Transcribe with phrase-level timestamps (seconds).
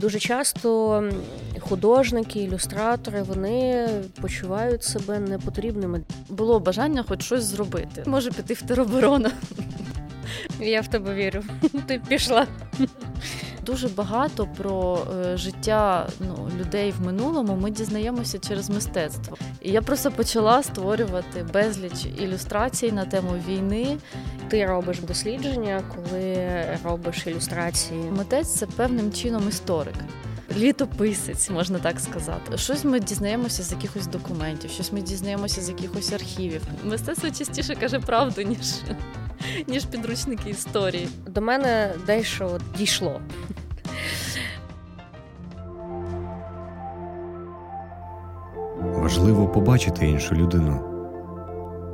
[0.00, 1.04] Дуже часто
[1.60, 3.88] художники, ілюстратори вони
[4.20, 6.00] почувають себе непотрібними.
[6.28, 8.02] Було бажання хоч щось зробити.
[8.06, 9.30] Може піти в тероборону.
[10.60, 11.42] Я в тебе вірю.
[11.86, 12.46] Ти пішла.
[13.70, 19.36] Дуже багато про е, життя ну, людей в минулому ми дізнаємося через мистецтво.
[19.60, 23.96] І я просто почала створювати безліч ілюстрацій на тему війни.
[24.48, 26.48] Ти робиш дослідження, коли
[26.84, 28.10] робиш ілюстрації.
[28.18, 29.94] Митець це певним чином історик.
[30.56, 32.58] Літописець, можна так сказати.
[32.58, 36.62] Щось ми дізнаємося з якихось документів, щось ми дізнаємося з якихось архівів.
[36.84, 38.58] Мистецтво частіше каже правду, ніж
[39.66, 41.08] ніж підручники історії.
[41.26, 43.20] До мене дещо дійшло.
[48.94, 50.80] Важливо побачити іншу людину,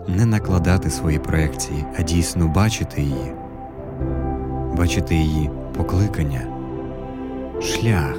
[0.08, 3.32] не накладати свої проекції, а дійсно бачити її,
[4.76, 6.40] бачити її покликання,
[7.62, 8.16] шлях,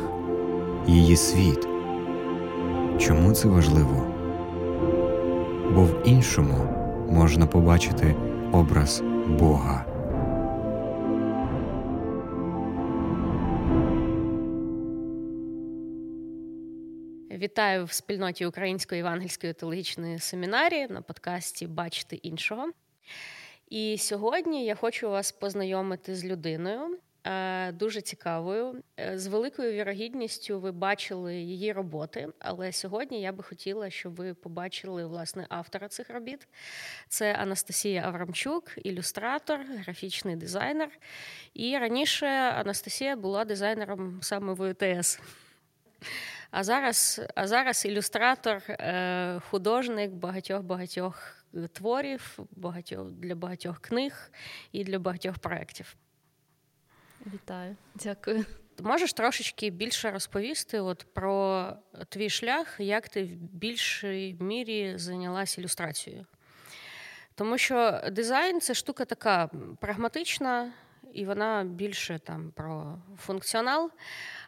[0.88, 1.68] її світ.
[2.98, 4.04] Чому це важливо?
[5.76, 6.56] Бо в іншому
[7.10, 8.16] можна побачити
[8.52, 9.04] образ
[9.40, 9.97] Бога.
[17.38, 22.72] Вітаю в спільноті Української євангельської теологічної семінарії на подкасті Бачити іншого.
[23.70, 28.84] І сьогодні я хочу вас познайомити з людиною е, дуже цікавою.
[29.00, 34.34] Е, з великою вірогідністю ви бачили її роботи, але сьогодні я би хотіла, щоб ви
[34.34, 36.48] побачили власне автора цих робіт.
[37.08, 40.90] Це Анастасія Аврамчук, ілюстратор, графічний дизайнер.
[41.54, 45.20] І раніше Анастасія була дизайнером саме в ОТС.
[46.52, 54.32] А зараз а зараз ілюстратор, е, художник багатьох-багатьох творів, багатьох для багатьох книг
[54.72, 55.96] і для багатьох проєктів.
[57.34, 58.46] Вітаю, дякую.
[58.80, 61.74] Можеш трошечки більше розповісти от про
[62.10, 66.26] твій шлях, як ти в більшій мірі зайнялася ілюстрацією?
[67.36, 69.50] Тому що дизайн це штука така
[69.82, 70.74] прагматична,
[71.14, 73.92] і вона більше там про функціонал.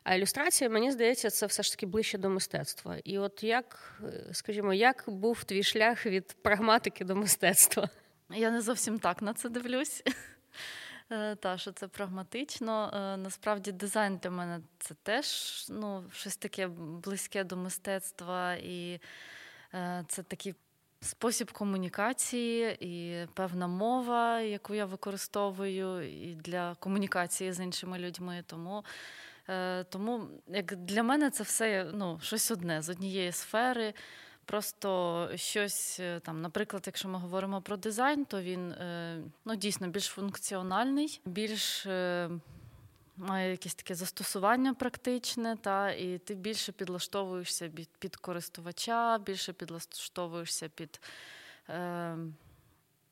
[0.04, 2.98] А ілюстрація, мені здається, це все ж таки ближче до мистецтва.
[3.04, 4.00] І от як,
[4.32, 7.90] скажімо, як був твій шлях від прагматики до мистецтва?
[8.30, 10.04] Я не зовсім так на це дивлюсь.
[11.12, 12.92] Е, та, що це прагматично.
[12.94, 15.28] Е, насправді, дизайн для мене це теж
[15.70, 19.00] ну, щось таке близьке до мистецтва, і
[19.74, 20.56] е, це такий
[21.02, 28.44] спосіб комунікації і певна мова, яку я використовую і для комунікації з іншими людьми.
[28.48, 29.28] Тому Е,
[29.90, 33.94] тому як для мене це все ну, щось одне з однієї сфери.
[34.46, 39.88] Просто щось е, там, наприклад, якщо ми говоримо про дизайн, то він е, ну, дійсно
[39.88, 41.88] більш функціональний, більш
[43.18, 51.02] має якесь таке застосування практичне, та, і ти більше підлаштовуєшся під користувача, більше підлаштовуєшся під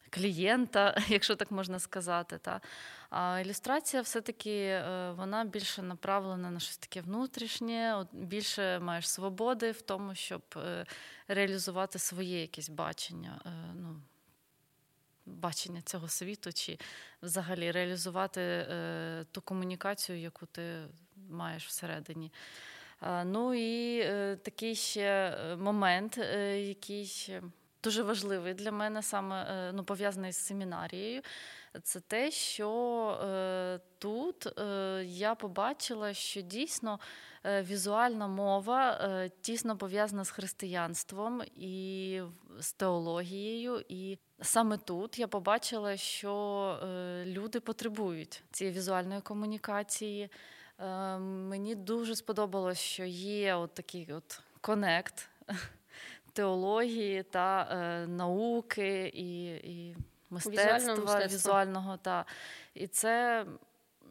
[0.10, 2.38] клієнта, якщо так можна сказати.
[2.38, 2.62] Та.
[3.10, 9.82] А ілюстрація все-таки е, вона більше направлена на щось таке внутрішнє, більше маєш свободи в
[9.82, 10.86] тому, щоб е,
[11.28, 13.42] реалізувати своє якесь бачення.
[13.46, 14.02] Е, ну,
[15.26, 16.78] Бачення цього світу, чи
[17.22, 20.88] взагалі реалізувати е, ту комунікацію, яку ти
[21.30, 22.32] маєш всередині.
[23.02, 26.18] Е, ну і е, такий ще момент,
[26.58, 27.40] який
[27.84, 31.22] дуже важливий для мене, саме е, ну, пов'язаний з семінарією.
[31.84, 32.70] Це те, що
[33.24, 37.00] е, тут е, я побачила, що дійсно
[37.46, 42.22] е, візуальна мова е, тісно пов'язана з християнством і
[42.60, 43.84] з теологією.
[43.90, 46.34] І саме тут я побачила, що
[46.84, 50.30] е, люди потребують цієї візуальної комунікації.
[51.20, 55.30] Мені дуже сподобалось, що є от такий от конект
[56.38, 59.96] теології та е, науки і і
[60.30, 61.98] мистецтва візуального, візуального.
[61.98, 62.26] Та.
[62.74, 63.46] І це,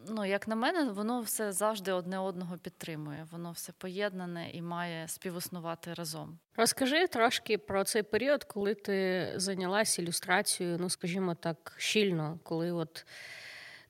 [0.08, 3.26] ну, як на мене, воно все завжди одне одного підтримує.
[3.30, 6.38] Воно все поєднане і має співіснувати разом.
[6.56, 13.06] Розкажи трошки про цей період, коли ти зайнялася ілюстрацією, ну, скажімо так, щільно, коли от.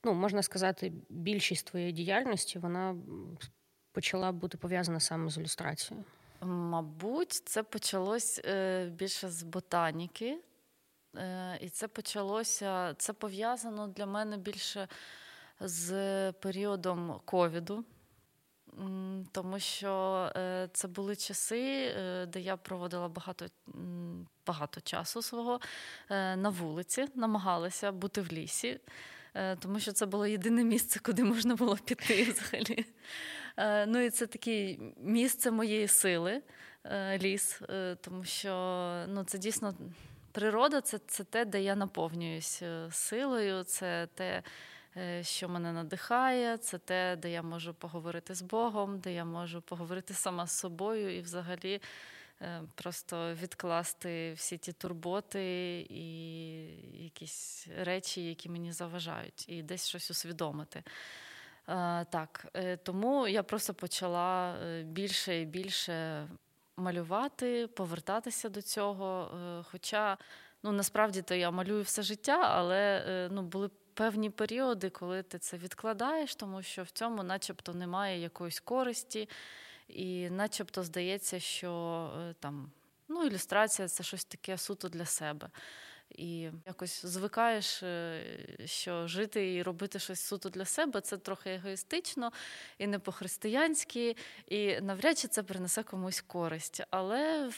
[0.03, 2.95] Ну, можна сказати, більшість твоєї діяльності вона
[3.91, 6.05] почала бути пов'язана саме з ілюстрацією.
[6.41, 10.37] Мабуть, це почалось е, більше з ботаніки.
[11.15, 14.87] Е, і це почалося, це пов'язано для мене більше
[15.59, 17.83] з періодом ковіду,
[19.31, 21.93] тому що е, це були часи,
[22.27, 23.45] де я проводила багато
[24.47, 25.59] багато часу свого
[26.09, 28.79] на вулиці, намагалася бути в лісі,
[29.59, 32.85] тому що це було єдине місце, куди можна було піти взагалі.
[33.87, 36.41] Ну і це таке місце моєї сили,
[37.17, 37.61] ліс,
[38.01, 38.51] тому що
[39.07, 39.73] ну, це дійсно
[40.31, 44.43] природа це, це те, де я наповнююсь силою, це те.
[45.21, 50.13] Що мене надихає, це те, де я можу поговорити з Богом, де я можу поговорити
[50.13, 51.81] сама з собою і взагалі
[52.41, 56.03] Е, просто відкласти всі ті турботи і
[57.03, 60.83] якісь речі, які мені заважають, і десь щось усвідомити.
[61.69, 66.27] Е, так, е, тому я просто почала більше і більше
[66.77, 69.31] малювати, повертатися до цього.
[69.71, 70.17] Хоча
[70.63, 75.57] ну, насправді то я малюю все життя, але ну, були певні періоди, коли ти це
[75.57, 79.29] відкладаєш, тому що в цьому, начебто, немає якоїсь користі.
[79.87, 82.71] І начебто здається, що е, там
[83.07, 85.49] ну, ілюстрація це щось таке суто для себе.
[86.09, 88.23] І якось звикаєш, е,
[88.65, 92.31] що жити і робити щось суто для себе це трохи егоїстично
[92.77, 94.15] і не по-християнськи,
[94.47, 96.83] і навряд чи це принесе комусь користь.
[96.89, 97.49] Але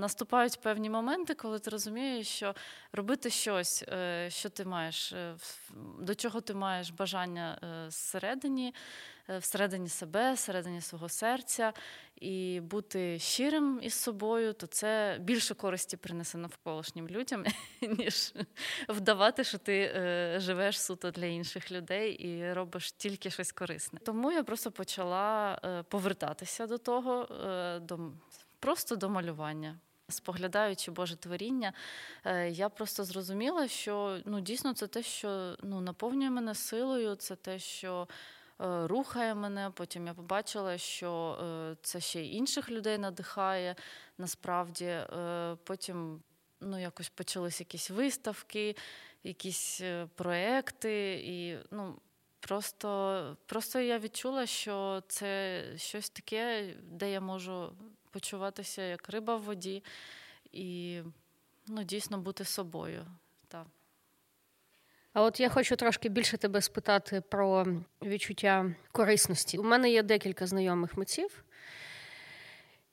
[0.00, 2.54] наступають певні моменти, коли ти розумієш, що
[2.92, 5.14] робити щось, е, що ти маєш,
[6.00, 7.58] до чого ти маєш бажання
[7.88, 8.74] зсередині,
[9.30, 11.72] Е, всередині себе, всередині свого серця,
[12.16, 17.44] і бути щирим із собою, то це більше користі принесе навколишнім людям,
[17.98, 18.34] ніж
[18.88, 24.00] вдавати, що ти е, живеш суто для інших людей і робиш тільки щось корисне.
[24.04, 27.26] Тому я просто почала е, повертатися до того,
[27.82, 28.12] до
[28.60, 29.78] просто до малювання.
[30.08, 31.72] Споглядаючи Боже творіння,
[32.50, 37.58] я просто зрозуміла, що ну дійсно це те, що ну наповнює мене силою, це те,
[37.58, 38.08] що
[38.60, 39.70] Е, рухає мене.
[39.74, 43.74] Потім я побачила, що е, це ще й інших людей надихає
[44.18, 44.84] насправді.
[44.84, 46.22] Е, потім
[46.60, 48.76] ну, якось почались якісь виставки,
[49.24, 49.82] якісь
[50.14, 51.96] проекти, і ну,
[52.40, 57.72] просто, просто я відчула, що це щось таке, де я можу
[58.10, 59.82] почуватися як риба в воді
[60.52, 61.00] і
[61.66, 63.06] ну, дійсно бути собою.
[63.48, 63.66] Так.
[65.12, 67.66] А от я хочу трошки більше тебе спитати про
[68.02, 69.58] відчуття корисності.
[69.58, 71.44] У мене є декілька знайомих митців,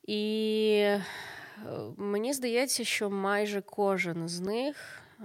[0.04, 1.04] і е,
[1.98, 5.24] мені здається, що майже кожен з них е,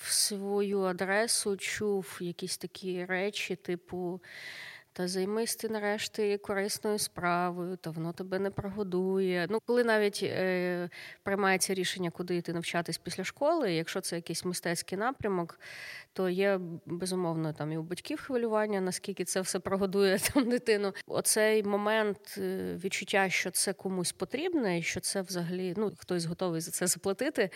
[0.00, 4.20] в свою адресу чув якісь такі речі, типу.
[4.94, 9.46] Та займись ти нарешті корисною справою, та воно тебе не прогодує.
[9.50, 10.88] Ну, коли навіть е,
[11.22, 15.60] приймається рішення, куди йти навчатись після школи, якщо це якийсь мистецький напрямок,
[16.12, 20.92] то є безумовно там і у батьків хвилювання, наскільки це все прогодує там дитину.
[21.06, 26.60] Оцей момент е, відчуття, що це комусь потрібне, і що це взагалі ну хтось готовий
[26.60, 27.50] за це заплатити.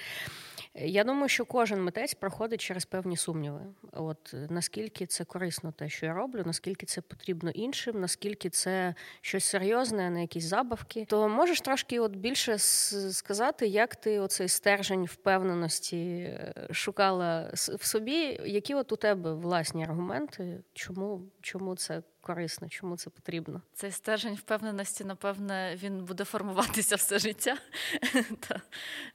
[0.78, 3.60] Я думаю, що кожен митець проходить через певні сумніви.
[3.92, 9.44] От наскільки це корисно, те, що я роблю, наскільки це потрібно іншим, наскільки це щось
[9.44, 11.04] серйозне, а не якісь забавки.
[11.08, 18.40] То можеш трошки от більше сказати, як ти оцей стержень впевненості е, шукала в собі,
[18.44, 23.62] які от у тебе власні аргументи, чому, чому це корисно, чому це потрібно?
[23.72, 27.56] Цей стержень впевненості, напевне, він буде формуватися все життя.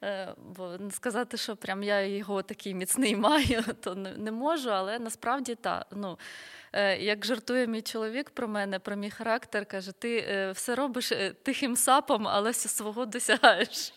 [0.04, 5.56] Е, бо сказати, що прям я його такий міцний маю, то не можу, але насправді
[5.56, 5.88] так.
[5.92, 6.20] Ну,
[6.74, 11.14] е, як жартує мій чоловік про мене, про мій характер, каже: ти е, все робиш
[11.44, 13.94] тихим сапом, але свого досягаєш.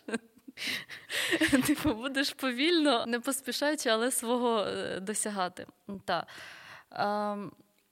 [1.66, 4.66] Типу, будеш повільно, не поспішаючи, але свого
[5.00, 5.66] досягати.
[6.04, 6.26] Так.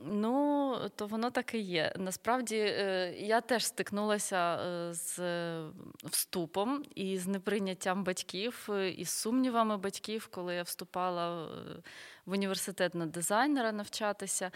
[0.04, 1.92] Ну, то воно так і є.
[1.96, 5.20] Насправді е, я теж стикнулася е, з
[6.04, 11.48] вступом і з неприйняттям батьків, е, і з сумнівами батьків, коли я вступала
[12.26, 14.50] в університет на дизайнера навчатися.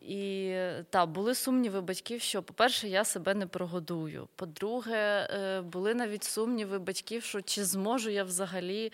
[0.00, 0.56] І
[0.90, 4.28] так, були сумніви батьків, що, по-перше, я себе не прогодую.
[4.36, 5.28] По-друге,
[5.62, 8.92] були навіть сумніви батьків, що чи зможу я взагалі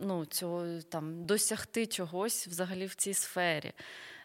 [0.00, 3.72] ну, цього там досягти чогось взагалі в цій сфері.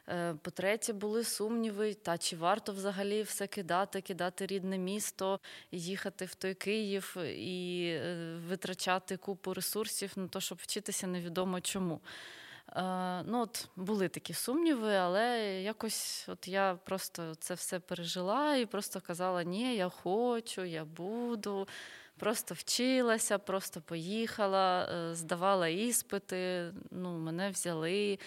[0.09, 5.39] Е, по-третє, були сумніви, та чи варто взагалі все кидати, кидати рідне місто,
[5.71, 11.99] їхати в той Київ і е, витрачати купу ресурсів на те, щоб вчитися невідомо чому.
[12.75, 18.65] Е, ну, от Були такі сумніви, але якось от я просто це все пережила і
[18.65, 21.67] просто казала: ні, я хочу, я буду.
[22.17, 28.19] Просто вчилася, просто поїхала, здавала іспити, ну, мене взяли.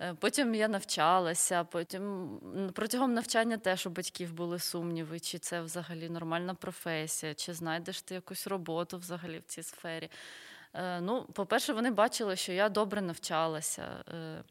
[0.00, 2.38] Е, потім я навчалася, потім
[2.74, 8.14] протягом навчання теж у батьків були сумніви, чи це взагалі нормальна професія, чи знайдеш ти
[8.14, 10.10] якусь роботу взагалі в цій сфері.
[10.74, 14.42] Е, ну, По-перше, вони бачили, що я добре навчалася, е,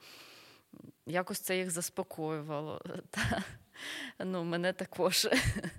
[1.05, 2.81] якось це їх заспокоювало.
[4.19, 5.27] Ну, мене також.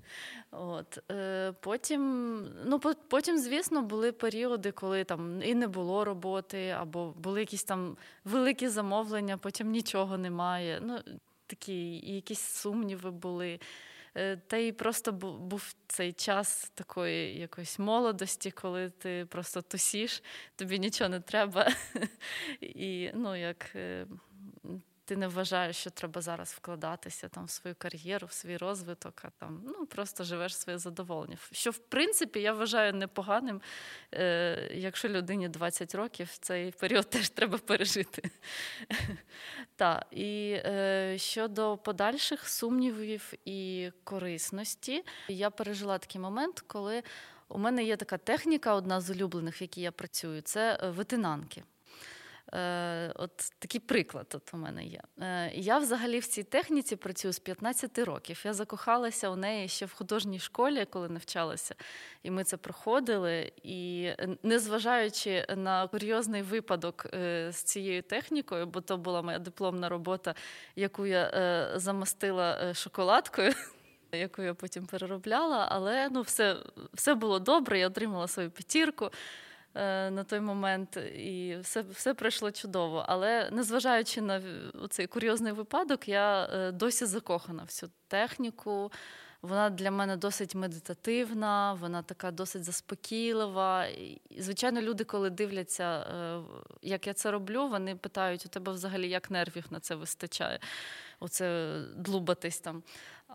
[0.51, 0.99] От.
[1.11, 2.35] Е, Потім,
[2.65, 7.97] ну, потім, звісно, були періоди, коли там і не було роботи, або були якісь там
[8.25, 10.81] великі замовлення, потім нічого немає.
[10.83, 10.99] Ну,
[11.47, 13.61] Такі якісь сумніви були.
[14.17, 20.23] Е, та й просто був цей час такої якоїсь молодості, коли ти просто тусіш,
[20.57, 21.73] тобі нічого не треба.
[22.61, 24.07] І ну, як е,
[25.05, 29.31] ти не вважаєш, що треба зараз вкладатися там в свою кар'єру, в свій розвиток, а
[29.31, 31.37] там ну просто живеш своє задоволення.
[31.53, 33.61] Що в принципі я вважаю непоганим,
[34.15, 38.31] е, якщо людині 20 років, цей період теж треба пережити.
[39.77, 47.03] Так, і е, щодо подальших сумнівів і корисності, я пережила такий момент, коли
[47.49, 51.63] у мене є така техніка, одна з улюблених, в якій я працюю, це е, витинанки.
[52.53, 55.01] Е, От такий приклад от у мене є.
[55.21, 58.43] Е, Я взагалі в цій техніці працюю з 15 років.
[58.45, 61.75] Я закохалася у неї ще в художній школі, коли навчалася,
[62.23, 63.53] і ми це проходили.
[63.63, 64.11] І
[64.43, 70.35] незважаючи на курйозний випадок е, з цією технікою, бо то була моя дипломна робота,
[70.77, 73.53] яку я е, замастила шоколадкою.
[74.13, 76.57] Яку я потім переробляла, але ну все
[76.93, 79.11] все було добре, я отримала свою п'ятірку.
[79.77, 83.05] Е, на той момент, і все все пройшло чудово.
[83.09, 84.43] Але незважаючи на
[84.91, 88.93] цей курйозний випадок, я е, досі закохана в цю техніку.
[89.43, 93.87] Вона для мене досить медитативна, вона така досить заспокійлива.
[93.87, 96.41] І, Звичайно, люди, коли дивляться, е,
[96.83, 100.59] як я це роблю, вони питають: у тебе взагалі як нервів на це вистачає?
[101.21, 102.83] Оце длубатись там.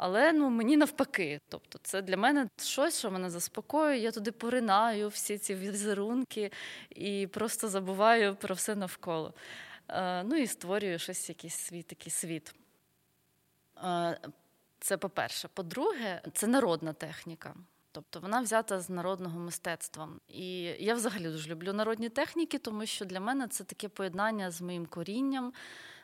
[0.02, 1.42] Але ну мені навпаки.
[1.50, 3.98] Тобто, це для мене щось, що мене заспокоює.
[3.98, 6.52] Я туди поринаю всі ці візерунки
[6.90, 9.34] і просто забуваю про все навколо.
[9.90, 12.54] Е, ну і створюю щось, якийсь свій такий світ.
[13.84, 14.20] Е,
[14.80, 15.48] це по-перше.
[15.54, 17.56] По-друге, це народна техніка.
[17.92, 20.10] Тобто вона взята з народного мистецтва.
[20.28, 24.62] І я взагалі дуже люблю народні техніки, тому що для мене це таке поєднання з
[24.62, 25.54] моїм корінням.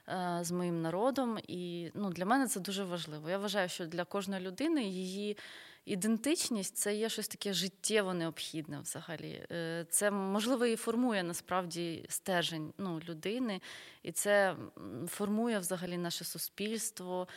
[0.09, 1.37] Е, з моїм народом.
[1.47, 3.29] І ну, для мене це дуже важливо.
[3.29, 5.37] Я вважаю, що для кожної людини її
[5.85, 9.45] ідентичність це є щось таке життєво необхідне взагалі.
[9.51, 13.61] Е, це можливо і формує насправді стержень ну, людини,
[14.03, 14.55] і це
[15.07, 17.27] формує взагалі наше суспільство.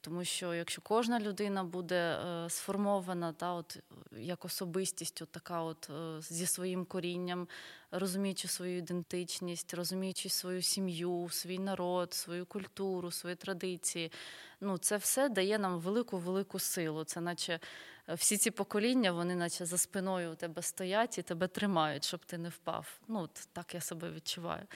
[0.00, 3.78] Тому що якщо кожна людина буде е, сформована та от
[4.12, 7.48] як особистість, от така от е, зі своїм корінням,
[7.90, 14.12] розуміючи свою ідентичність, розуміючи свою сім'ю, свій народ, свою культуру, свої традиції,
[14.60, 17.04] ну це все дає нам велику велику силу.
[17.04, 17.60] Це наче
[18.08, 22.24] е, всі ці покоління, вони наче за спиною у тебе стоять і тебе тримають, щоб
[22.24, 23.00] ти не впав.
[23.08, 24.66] Ну от так я себе відчуваю,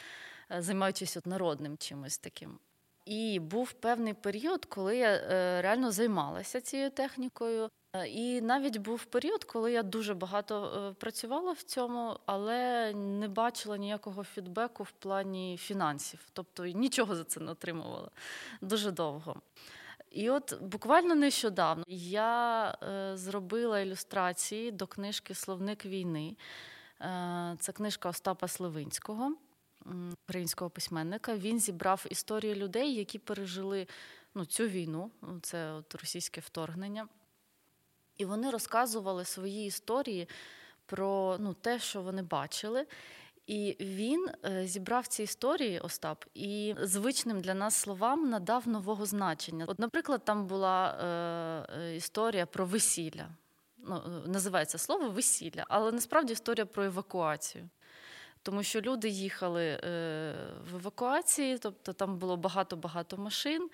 [0.58, 2.58] займаючись от народним чимось таким.
[3.04, 7.68] І був певний період, коли я е, реально займалася цією технікою.
[7.92, 13.28] Е, і навіть був період, коли я дуже багато е, працювала в цьому, але не
[13.28, 16.20] бачила ніякого фідбеку в плані фінансів.
[16.32, 18.10] Тобто нічого за це не отримувала
[18.60, 19.36] дуже довго.
[20.10, 22.74] І от буквально нещодавно я
[23.14, 26.36] зробила ілюстрації до книжки Словник війни.
[27.58, 29.36] Це книжка Остапа Сливинського
[30.24, 31.36] українського письменника.
[31.36, 33.86] Він зібрав історії людей, які пережили
[34.34, 35.10] ну, цю війну,
[35.42, 37.08] це от російське вторгнення.
[38.16, 40.28] І вони розказували свої історії
[40.86, 42.86] про ну, те, що вони бачили.
[43.46, 49.64] І він е, зібрав ці історії, Остап, і звичним для нас словам надав нового значення.
[49.68, 50.90] От, наприклад, там була
[51.70, 53.28] е, е історія про весілля.
[53.78, 57.68] Ну, е, Називається слово весілля, але насправді історія про евакуацію.
[58.42, 59.78] Тому що люди їхали е,
[60.70, 63.70] в евакуації, тобто там було багато-багато машин,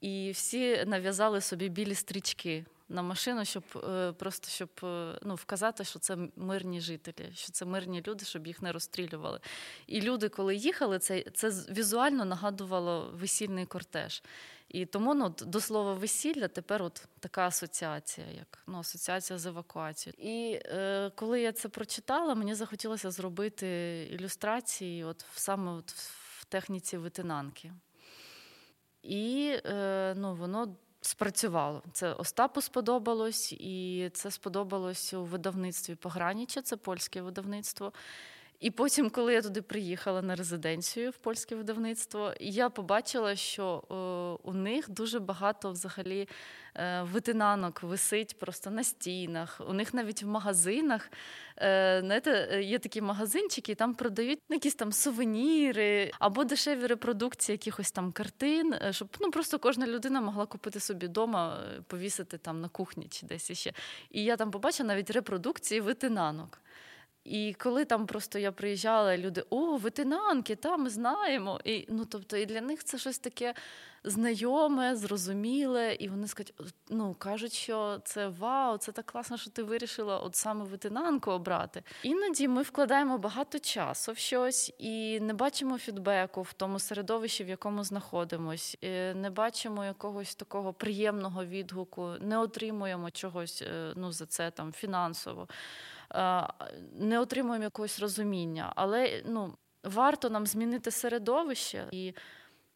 [0.00, 5.84] і всі нав'язали собі білі стрічки на машину, щоб е, просто щоб е, ну, вказати,
[5.84, 9.40] що це мирні жителі, що це мирні люди, щоб їх не розстрілювали.
[9.86, 14.22] І люди, коли їхали, це це візуально нагадувало весільний кортеж.
[14.68, 20.16] І тому ну, до слова весілля тепер от така асоціація, як ну, асоціація з евакуацією.
[20.18, 23.68] І е, коли я це прочитала, мені захотілося зробити
[24.12, 27.72] ілюстрації от саме от в техніці витинанки.
[29.02, 30.76] І е, ну, воно
[31.06, 31.82] спрацювало.
[31.92, 37.92] Це Остапу сподобалось, і це сподобалось у видавництві Пограніча, це польське видавництво.
[38.60, 44.38] І потім, коли я туди приїхала на резиденцію в польське видавництво, я побачила, що о,
[44.42, 46.28] у них дуже багато взагалі е,
[47.02, 49.60] витинанок висить просто на стінах.
[49.68, 51.10] У них навіть в магазинах
[51.58, 58.12] е, знаєте, є такі магазинчики, там продають якісь там сувеніри або дешеві репродукції якихось там
[58.12, 63.26] картин, щоб ну просто кожна людина могла купити собі вдома, повісити там на кухні чи
[63.26, 63.72] десь іще.
[64.10, 66.58] І я там побачила навіть репродукції витинанок.
[67.28, 71.60] І коли там просто я приїжджала, люди о, ветенанки, та ми знаємо.
[71.64, 73.54] І ну тобто, і для них це щось таке
[74.06, 76.54] знайоме, зрозуміле, і вони скажуть,
[76.88, 81.82] ну кажуть, що це вау, це так класно, що ти вирішила от саме ветенанку обрати.
[82.02, 87.48] Іноді ми вкладаємо багато часу в щось і не бачимо фідбеку в тому середовищі, в
[87.48, 88.78] якому знаходимось,
[89.14, 95.48] не бачимо якогось такого приємного відгуку, не отримуємо чогось е, ну за це там фінансово.
[96.14, 96.48] Е,
[96.92, 98.72] не отримуємо якогось розуміння.
[98.76, 102.14] Але ну, варто нам змінити середовище, і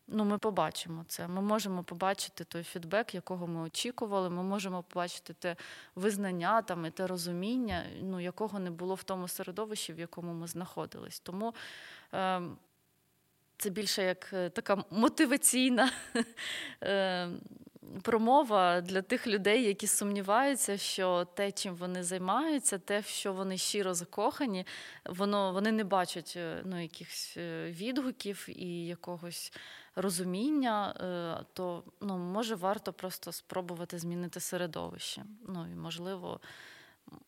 [0.08, 1.28] ну, ми побачимо це.
[1.28, 4.30] Ми можемо побачити той фідбек, якого ми очікували.
[4.30, 5.56] Ми можемо побачити те
[5.94, 10.46] визнання там і те розуміння, ну, якого не було в тому середовищі, в якому ми
[10.46, 11.20] знаходились.
[11.20, 11.54] Тому.
[12.14, 12.42] Е,
[13.60, 15.90] це більше як е, така мотиваційна
[16.82, 17.28] е,
[18.02, 23.56] промова для тих людей, які сумніваються, що те, чим вони займаються, те, в що вони
[23.56, 24.66] щиро закохані,
[25.04, 29.52] воно вони не бачать е, ну, якихось е, відгуків і якогось
[29.96, 35.24] розуміння, е, то ну, може варто просто спробувати змінити середовище.
[35.48, 36.40] Ну і можливо.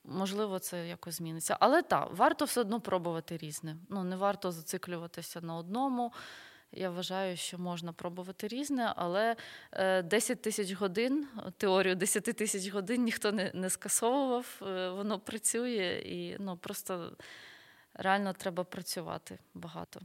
[0.05, 1.57] Можливо, це якось зміниться.
[1.61, 3.77] Але так, варто все одно пробувати різне.
[3.89, 6.13] Ну, не варто зациклюватися на одному.
[6.73, 9.37] Я вважаю, що можна пробувати різне, але
[10.05, 11.27] 10 е, тисяч годин,
[11.57, 17.17] теорію 10 тисяч годин ніхто не не скасовував, е, воно працює і ну, просто
[17.95, 20.01] реально треба працювати багато.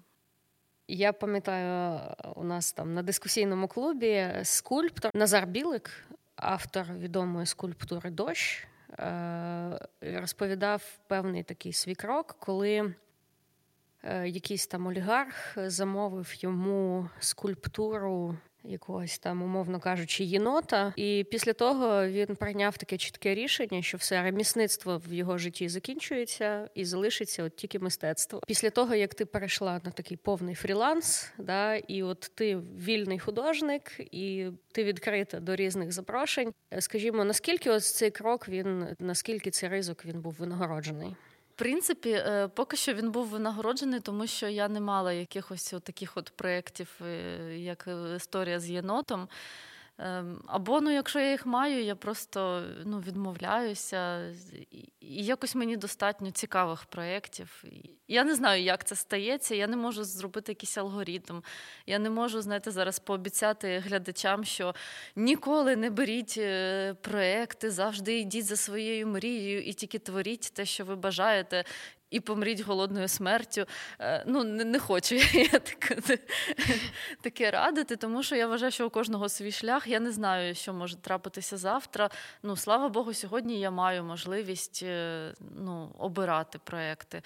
[0.88, 2.00] Я пам'ятаю,
[2.36, 6.05] у нас там на дискусійному клубі скульптор Назар Білик,
[6.36, 8.67] автор відомої скульптури Дощ,
[9.00, 12.93] е, розповідав певний такий свій крок, коли.
[14.04, 18.36] Е, якийсь там олігарх замовив йому скульптуру.
[18.63, 24.24] Якогось там, умовно кажучи, єнота, і після того він прийняв таке чітке рішення, що все
[24.24, 28.41] ремісництво в його житті закінчується і залишиться от тільки мистецтво.
[28.48, 34.00] Після того як ти перейшла на такий повний фріланс, да, і от ти вільний художник,
[34.00, 36.54] і ти відкрита до різних запрошень.
[36.80, 41.15] Скажімо, наскільки ось цей крок він наскільки цей ризик він був винагороджений?
[41.58, 46.30] Принципі, е, поки що він був винагороджений, тому що я не мала якихось таких от
[46.36, 49.28] проєктів, е, як історія з єнотом.
[49.99, 54.31] Ем, або ну, якщо я їх маю, я просто ну, відмовляюся.
[54.99, 57.63] І якось мені достатньо цікавих проєктів.
[58.07, 59.55] Я не знаю, як це стається.
[59.55, 61.41] Я не можу зробити якийсь алгоритм.
[61.86, 64.75] Я не можу, знаєте, зараз пообіцяти глядачам, що
[65.15, 70.86] ніколи не беріть е, проекти, завжди йдіть за своєю мрією і тільки творіть те, що
[70.86, 71.63] ви бажаєте
[72.12, 73.65] і помріть голодною смертю.
[74.00, 76.17] Е, ну, не, не хочу я таке,
[77.22, 79.88] таке радити, тому що я вважаю, що у кожного свій шлях.
[79.88, 82.10] Я не знаю, що може трапитися завтра.
[82.43, 87.22] Ну, слава Богу, сьогодні я маю можливість е, ну, обирати проекти.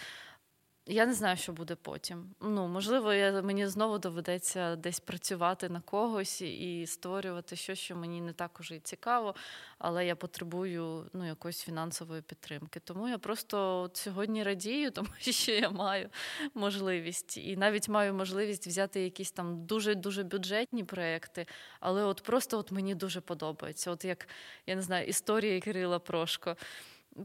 [0.86, 2.36] Я не знаю, що буде потім.
[2.42, 8.22] Ну, Можливо, я, мені знову доведеться десь працювати на когось і створювати щось, що мені
[8.22, 9.36] не так уже і цікаво,
[9.78, 12.80] але я потребую ну, якоїсь фінансової підтримки.
[12.80, 16.10] Тому я просто сьогодні радію, тому що я маю
[16.54, 17.38] можливість.
[17.38, 21.46] І навіть маю можливість взяти якісь там дуже-дуже бюджетні проекти,
[21.80, 23.92] але от просто от мені дуже подобається.
[23.92, 24.28] От як
[24.68, 26.56] я не знаю, історія Кирила Прошко.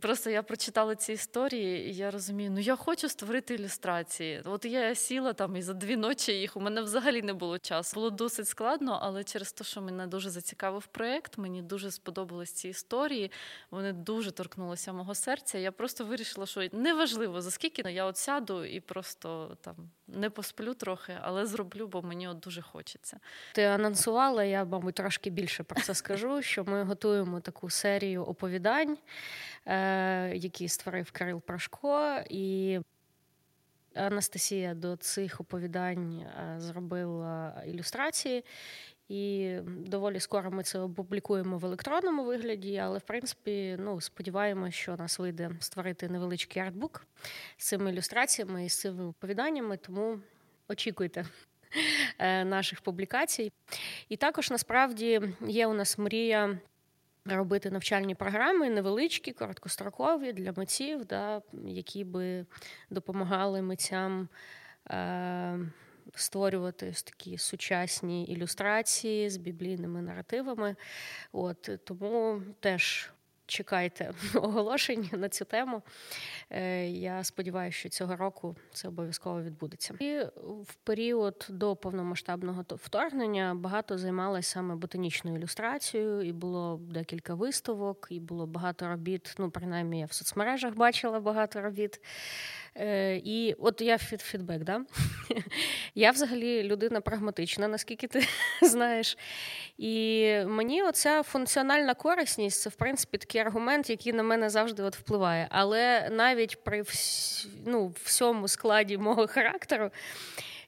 [0.00, 4.42] Просто я прочитала ці історії, і я розумію, ну я хочу створити ілюстрації.
[4.44, 7.94] От я сіла там і за дві ночі їх у мене взагалі не було часу.
[7.94, 12.68] Було досить складно, але через те, що мене дуже зацікавив проєкт, мені дуже сподобались ці
[12.68, 13.30] історії.
[13.70, 15.58] Вони дуже торкнулися мого серця.
[15.58, 19.74] Я просто вирішила, що неважливо за скільки я от сяду і просто там
[20.08, 23.20] не посплю трохи, але зроблю, бо мені от дуже хочеться.
[23.54, 26.42] Ти анонсувала, я мабуть трошки більше про це скажу.
[26.46, 28.98] Що ми готуємо таку серію оповідань.
[29.76, 32.78] Е, який створив Кирил Прошко, і
[33.94, 38.44] Анастасія до цих оповідань е, зробила ілюстрації.
[39.08, 44.96] І доволі скоро ми це опублікуємо в електронному вигляді, але в принципі, ну сподіваємося, що
[44.96, 47.06] нас вийде створити невеличкий артбук
[47.56, 49.76] з цими ілюстраціями і з цими оповіданнями.
[49.76, 50.18] Тому
[50.68, 51.24] очікуйте
[52.18, 53.52] е, наших публікацій.
[54.08, 56.58] І також насправді є у нас мрія
[57.28, 62.46] робити навчальні програми невеличкі, короткострокові для митців, да, які би
[62.90, 64.28] допомагали митцям
[64.90, 65.58] е,
[66.14, 70.76] створювати такі сучасні ілюстрації з біблійними наративами.
[71.32, 73.10] От Тому теж
[73.46, 75.82] чекайте оголошень на цю тему.
[76.50, 79.94] Е, я сподіваюся, що цього року це обов'язково відбудеться.
[80.00, 80.20] І
[80.62, 88.20] в період до повномасштабного вторгнення багато займалася саме ботанічною ілюстрацією, і було декілька виставок, і
[88.20, 89.34] було багато робіт.
[89.38, 92.00] Ну, принаймні, я в соцмережах бачила багато робіт.
[92.80, 94.80] Е, І от я фідбек, да?
[95.94, 98.22] я взагалі людина прагматична, наскільки ти
[98.62, 99.18] знаєш.
[99.78, 104.96] І мені оця функціональна корисність це, в принципі, такий аргумент, який на мене завжди от
[104.96, 105.48] впливає.
[105.50, 107.48] Але навіть при вс...
[107.66, 109.90] ну, всьому складі мого характеру.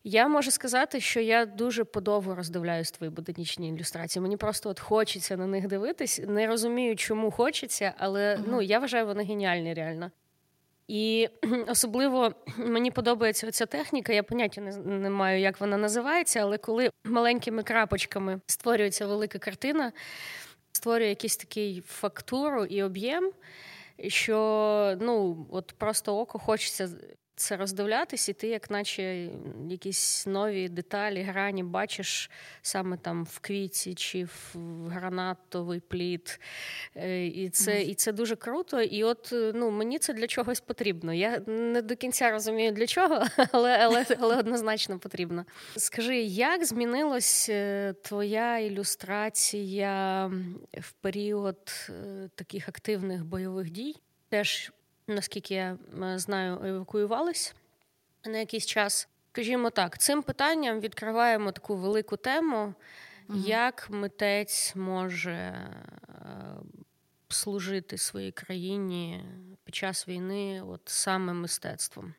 [0.05, 4.23] Я можу сказати, що я дуже подовго роздивляюсь твої ботанічні ілюстрації.
[4.23, 6.21] Мені просто от хочеться на них дивитись.
[6.29, 10.11] Не розумію, чому хочеться, але ну я вважаю, вони геніальні реально.
[10.89, 11.29] І
[11.69, 14.13] особливо мені подобається ця техніка.
[14.13, 19.93] Я поняття не, не маю, як вона називається, але коли маленькими крапочками створюється велика картина,
[20.73, 23.33] створює якийсь такий фактуру і об'єм,
[24.09, 26.89] що ну, от просто око хочеться
[27.39, 29.29] це роздивлятись, і ти, як наче
[29.69, 32.31] якісь нові деталі, грані бачиш
[32.63, 34.57] саме там в квіті чи в
[34.89, 36.41] гранатовий плід.
[36.97, 38.83] Е, і це і це дуже круто.
[38.83, 41.15] І от ну, мені це для чогось потрібно.
[41.15, 45.45] Я не до кінця розумію для чого, але, але, але однозначно потрібно.
[45.77, 50.27] Скажи, як змінилась е, твоя ілюстрація
[50.73, 53.97] в період е, таких активних бойових дій?
[54.29, 54.73] Теж
[55.09, 55.79] наскільки я
[56.17, 57.55] знаю, евакуювались
[58.25, 59.09] на якийсь час.
[59.33, 62.75] Скажімо так, цим питанням відкриваємо таку велику тему,
[63.29, 63.39] угу.
[63.47, 65.67] як митець може е,
[67.29, 69.25] служити своїй країні
[69.65, 72.15] під час війни, от саме мистецтвом.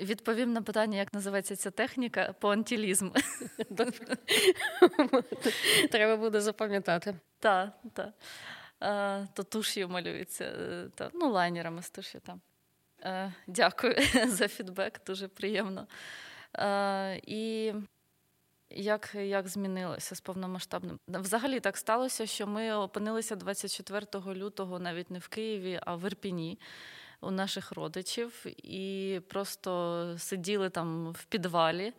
[0.00, 3.10] Відповім на питання, як називається ця техніка поантілізм.
[5.90, 7.14] Треба буде запам'ятати.
[7.40, 8.12] Так, так
[9.34, 12.40] то туш'ю малюється, е, та, ну, лайнерами з туш'ю там.
[13.02, 13.94] Е, дякую
[14.26, 15.86] за фідбек, дуже приємно.
[16.54, 17.72] Е, і
[18.70, 20.98] як як змінилося з повномасштабним?
[21.08, 26.58] Взагалі так сталося, що ми опинилися 24 лютого навіть не в Києві, а в Ірпіні
[27.20, 31.92] у наших родичів, і просто сиділи там в підвалі.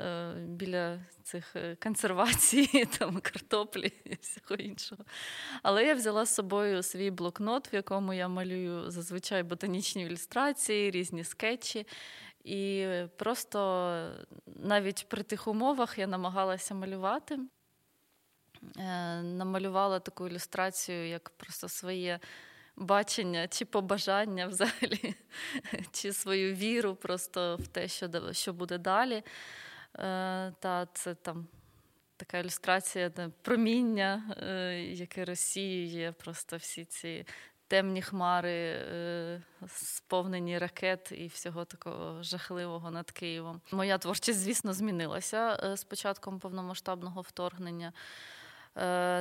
[0.00, 5.04] Е, біля цих е, консервацій, там картоплі і всього іншого.
[5.62, 11.24] Але я взяла з собою свій блокнот, в якому я малюю зазвичай ботанічні ілюстрації, різні
[11.24, 11.86] скетчі.
[12.44, 14.10] І просто
[14.46, 17.38] навіть при тих умовах я намагалася малювати.
[18.78, 22.20] Е, намалювала таку ілюстрацію, як просто своє
[22.76, 25.14] бачення чи побажання взагалі,
[25.92, 29.22] чи свою віру просто в те, що що буде далі.
[29.98, 31.46] Е, та це там
[32.16, 37.26] така ілюстрація де проміння, е, яке розсіює просто всі ці
[37.68, 43.60] темні хмари, е, сповнені ракет і всього такого жахливого над Києвом.
[43.72, 47.92] Моя творчість, звісно, змінилася з початком повномасштабного вторгнення.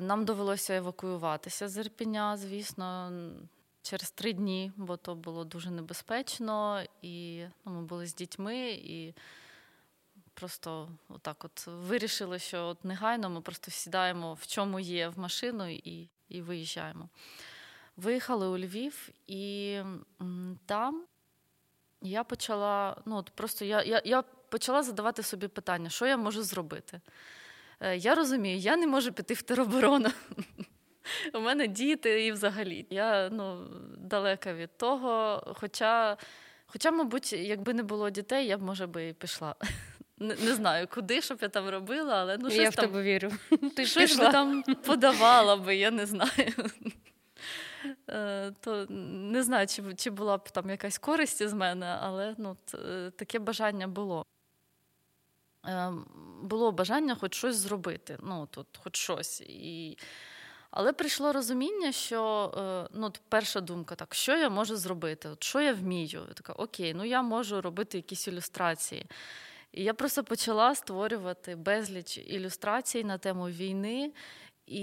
[0.02, 3.12] Нам довелося евакуюватися з Ірпіня, звісно.
[3.82, 9.14] Через три дні, бо то було дуже небезпечно, і ну, ми були з дітьми, і
[10.36, 15.70] просто отак от вирішили, що от негайно ми просто сідаємо в чому є в машину
[15.70, 17.10] і і виїжджаємо.
[17.98, 19.80] Виїхали у Львів, і
[20.66, 21.06] там
[22.02, 26.44] я почала, ну от просто я, я, я почала задавати собі питання, що я можу
[26.44, 27.02] зробити.
[27.80, 30.10] Е, я розумію, я не можу піти в тероборону.
[31.34, 32.86] У мене діти і взагалі.
[32.90, 33.68] Я ну,
[33.98, 35.44] далека від того.
[35.60, 36.18] Хоча,
[36.66, 39.56] хоча, мабуть, якби не було дітей, я б, може би, і пішла.
[40.20, 43.04] Не, не знаю, куди щоб я там робила, але ну щось я в там, тебе
[43.04, 43.32] вірю.
[43.76, 44.26] Ти щось пішла.
[44.26, 46.54] би там подавала би, я не знаю.
[48.10, 52.58] Е, то не знаю, чи чи була б там якась користь з мене, але ну,
[53.16, 54.26] таке бажання було.
[55.68, 55.94] Е,
[56.42, 59.42] було бажання хоч щось зробити, ну, тут, хоч щось.
[59.42, 59.98] І...
[60.72, 65.62] Але прийшло розуміння, що е, ну, перша думка, так, що я можу зробити, От Що
[65.62, 66.26] я вмію?
[66.28, 69.06] Я така, Окей, ну я можу робити якісь ілюстрації.
[69.76, 74.12] І я просто почала створювати безліч ілюстрацій на тему війни.
[74.68, 74.82] І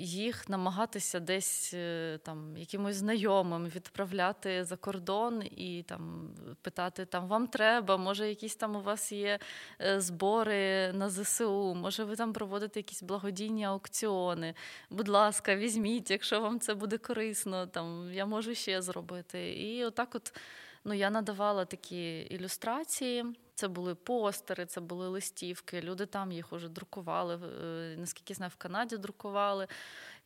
[0.00, 6.30] їх намагатися десь е, там якимось знайомим відправляти за кордон і там
[6.62, 9.38] питати, там вам треба, може, якісь там у вас є
[9.80, 14.54] е, збори на ЗСУ, може, ви там проводите якісь благодійні аукціони.
[14.90, 19.52] Будь ласка, візьміть, якщо вам це буде корисно, там я можу ще зробити.
[19.52, 20.36] І отак, от
[20.84, 23.24] ну я надавала такі ілюстрації
[23.58, 25.80] Це були постери, це були листівки.
[25.80, 27.34] Люди там їх уже друкували.
[27.34, 29.66] Е, наскільки знаю, в Канаді друкували,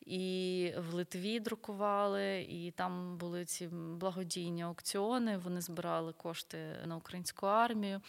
[0.05, 5.37] і в Литві друкували, і там були ці благодійні аукціони.
[5.37, 8.01] Вони збирали кошти на українську армію.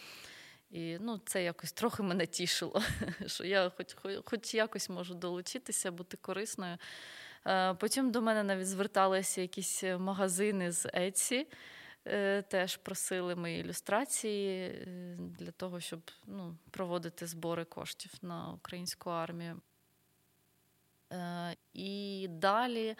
[0.71, 2.81] І ну, це якось трохи мене тішило,
[3.27, 6.77] що я хоч хоч якось можу долучитися, бути корисною.
[7.47, 11.45] Е, потім до мене навіть зверталися якісь магазини з Etsy, е,
[12.41, 14.85] теж просили мої ілюстрації е,
[15.19, 19.61] для того, щоб ну, проводити збори коштів на українську армію.
[21.73, 22.95] І далі.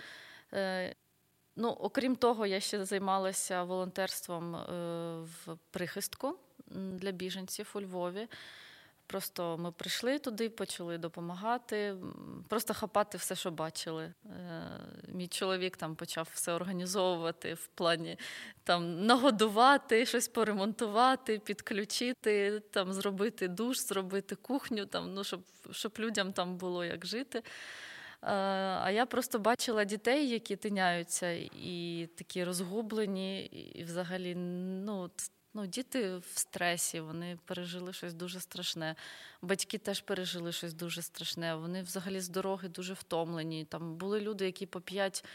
[1.56, 4.52] Ну, окрім того, я ще займалася волонтерством
[5.24, 6.40] в прихистку
[6.76, 8.28] для біженців у Львові.
[9.08, 11.96] Просто ми прийшли туди, почали допомагати,
[12.48, 14.14] просто хапати все, що бачили.
[14.26, 14.34] Е,
[15.08, 18.18] мій чоловік там почав все організовувати в плані
[18.64, 25.42] там нагодувати, щось поремонтувати, підключити, там зробити душ, зробити кухню, там, ну, щоб
[25.72, 27.38] щоб людям там було як жити.
[27.38, 28.32] Е,
[28.82, 35.10] а я просто бачила дітей, які тиняються, і такі розгублені, і взагалі, ну,
[35.58, 38.96] Ну, діти в стресі, вони пережили щось дуже страшне.
[39.42, 41.56] Батьки теж пережили щось дуже страшне.
[41.56, 43.66] Вони взагалі з дороги дуже втомлені.
[43.66, 45.26] Там були люди, які по п'ять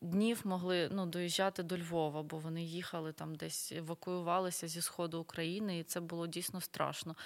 [0.00, 5.78] днів могли ну, доїжджати до Львова, бо вони їхали там десь, евакуювалися зі сходу України,
[5.78, 7.16] і це було дійсно страшно.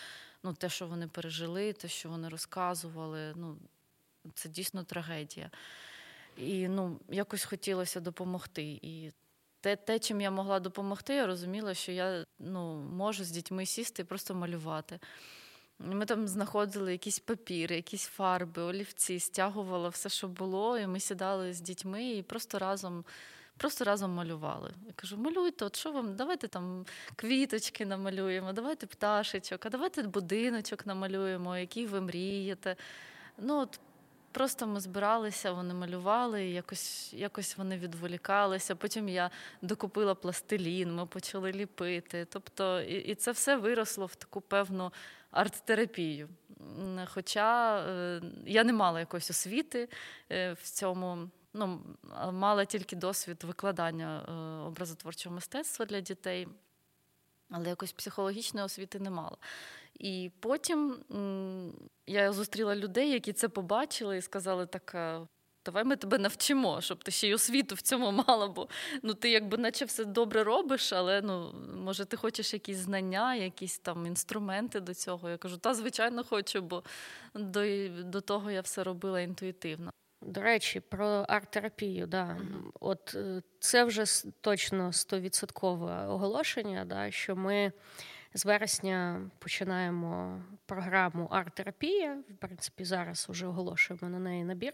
[0.42, 3.58] Ну, те, що вони пережили, те, що вони розказували, ну
[4.34, 5.50] це дійсно трагедія.
[6.36, 8.78] І ну, якось хотілося допомогти.
[8.82, 9.12] І
[9.64, 14.02] те, те, чим я могла допомогти, я розуміла, що я ну, можу з дітьми сісти
[14.02, 14.98] і просто малювати.
[15.78, 21.52] Ми там знаходили якісь папіри, якісь фарби, олівці, стягували все, що було, і ми сідали
[21.52, 23.04] з дітьми і просто разом
[23.56, 24.70] просто разом малювали.
[24.86, 30.86] Я кажу, малюйте, от що вам, давайте там квіточки намалюємо, давайте пташечок, а давайте будиночок
[30.86, 32.76] намалюємо, який ви мрієте.
[33.38, 33.80] Ну, от
[34.34, 38.76] Просто ми збиралися, вони малювали, якось якось вони відволікалися.
[38.76, 39.30] Потім я
[39.62, 42.26] докупила пластилін, ми почали ліпити.
[42.30, 44.92] Тобто, і, і це все виросло в таку певну
[45.30, 46.28] арт-терапію.
[47.06, 49.88] Хоча е, я не мала якоїсь освіти
[50.32, 51.80] е, в цьому, ну,
[52.32, 54.32] мала тільки досвід викладання е,
[54.66, 56.48] образотворчого мистецтва для дітей,
[57.50, 59.36] але якось психологічної освіти не мала.
[59.94, 60.96] І потім
[62.06, 64.96] я зустріла людей, які це побачили і сказали, так.
[65.66, 68.68] Давай ми тебе навчимо, щоб ти ще й освіту в цьому мала, бо
[69.02, 71.54] ну ти якби наче все добре робиш, але ну
[71.84, 75.30] може ти хочеш якісь знання, якісь там інструменти до цього.
[75.30, 76.82] Я кажу, та звичайно хочу, бо
[77.34, 79.90] до до того я все робила інтуїтивно.
[80.26, 82.24] До речі, про арт-терапію, да.
[82.24, 82.70] Mm-hmm.
[82.80, 84.04] От е, це вже
[84.40, 87.72] точно стовідсоткове оголошення, да, що ми.
[88.36, 92.18] З вересня починаємо програму арт-терапія.
[92.28, 94.72] В принципі, зараз вже оголошуємо на неї набір.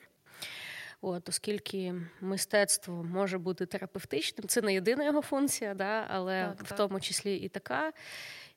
[1.01, 6.69] От, Оскільки мистецтво може бути терапевтичним, це не єдина його функція, да, але так, в
[6.69, 6.79] так.
[6.79, 7.93] тому числі і така.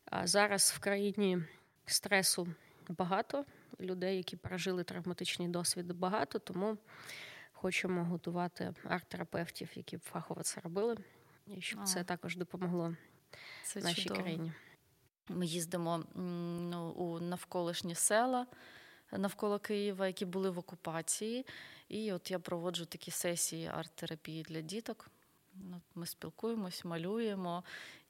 [0.06, 1.39] А зараз в країні
[1.86, 2.47] стресу
[2.89, 3.45] багато,
[3.79, 6.77] людей, які пережили травматичний досвід, багато, тому
[7.51, 10.97] хочемо готувати арт-терапевтів, які б фахово це робили,
[11.47, 11.83] і щоб а.
[11.83, 12.95] це також допомогло
[13.63, 14.21] це нашій чудово.
[14.21, 14.51] країні.
[15.29, 18.47] Ми їздимо ну, у навколишні села
[19.12, 21.45] навколо Києва, які були в окупації.
[21.89, 25.09] І от я проводжу такі сесії арт-терапії для діток.
[25.95, 27.63] Ми спілкуємось, малюємо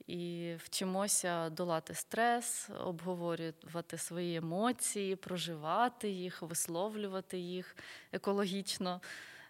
[0.08, 7.76] і вчимося долати стрес, обговорювати свої емоції, проживати їх, висловлювати їх
[8.12, 9.02] екологічно.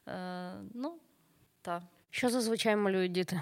[0.07, 0.99] Е, ну,
[1.61, 1.81] та.
[2.09, 3.41] Що зазвичай малюють діти?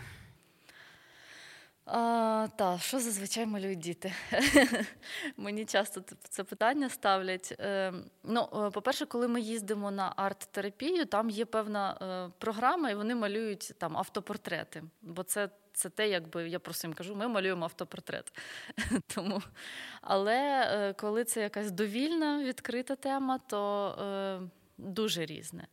[1.86, 4.13] А, Та, що зазвичай малюють діти?
[5.38, 7.56] Мені часто це питання ставлять.
[7.60, 7.93] Е,
[8.24, 13.15] ну, е, По-перше, коли ми їздимо на арт-терапію, там є певна е, програма, і вони
[13.15, 14.84] малюють там автопортрети.
[15.02, 18.39] Бо це це те, якби я просто їм кажу, ми малюємо автопортрет.
[19.15, 19.41] Тому.
[20.01, 25.67] Але коли це якась довільна відкрита тема, то дуже різне.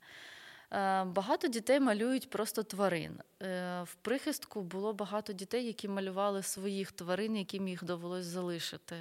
[0.73, 3.21] Е, багато дітей малюють просто тварин.
[3.43, 8.97] Е, в прихистку було багато дітей, які малювали своїх тварин, яким їх довелось залишити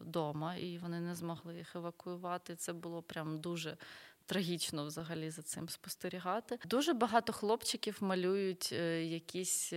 [0.00, 2.56] вдома, е, і вони не змогли їх евакуювати.
[2.56, 3.76] Це було прям дуже.
[4.26, 6.58] Трагічно взагалі за цим спостерігати.
[6.64, 9.72] Дуже багато хлопчиків малюють якісь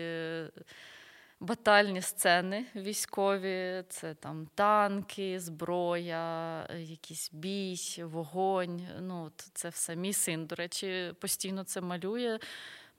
[1.40, 8.88] батальні сцени військові, це там танки, зброя, якийсь бій, вогонь.
[9.00, 12.40] Ну, Це все мій син, до речі, постійно це малює.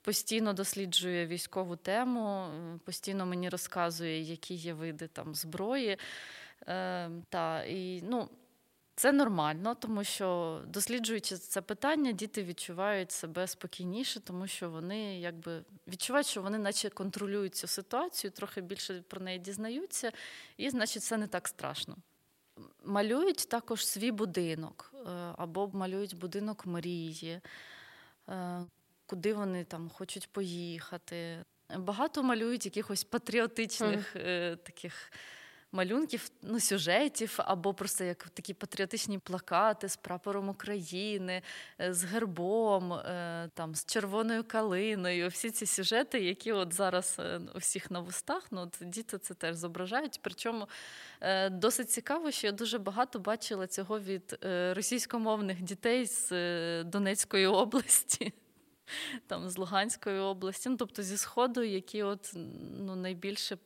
[0.01, 2.47] Постійно досліджує військову тему,
[2.85, 5.97] постійно мені розказує, які є види там зброї.
[6.67, 8.29] Е, та, і, ну,
[8.97, 15.63] Це нормально, тому що досліджуючи це питання, діти відчувають себе спокійніше, тому що вони якби
[15.87, 20.11] відчувають, що вони, наче контролюють цю ситуацію, трохи більше про неї дізнаються,
[20.57, 21.95] і, значить, це не так страшно.
[22.83, 27.41] Малюють також свій будинок е, або малюють будинок мрії,
[28.29, 28.65] е,
[29.05, 31.45] куди вони там хочуть поїхати.
[31.77, 34.57] Багато малюють якихось патріотичних mm.
[34.57, 35.11] таких
[35.71, 41.41] малюнків, ну, сюжетів, або просто як такі патріотичні плакати з прапором України,
[41.81, 45.27] е, з гербом, е, там, з червоною калиною.
[45.27, 49.33] Всі ці сюжети, які от зараз е, у всіх на вустах, ну, от діти це
[49.33, 50.19] теж зображають.
[50.21, 50.67] Причому
[51.51, 54.37] досить цікаво, що я дуже багато бачила цього від
[54.75, 56.29] російськомовних дітей з
[56.83, 58.33] Донецької області.
[59.27, 62.31] Там з Луганської області, ну тобто зі Сходу, які от
[62.79, 63.57] ну найбільше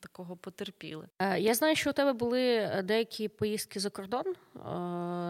[0.00, 1.08] такого потерпіли.
[1.18, 4.34] Е, я знаю, що у тебе були е, деякі поїздки за кордон е,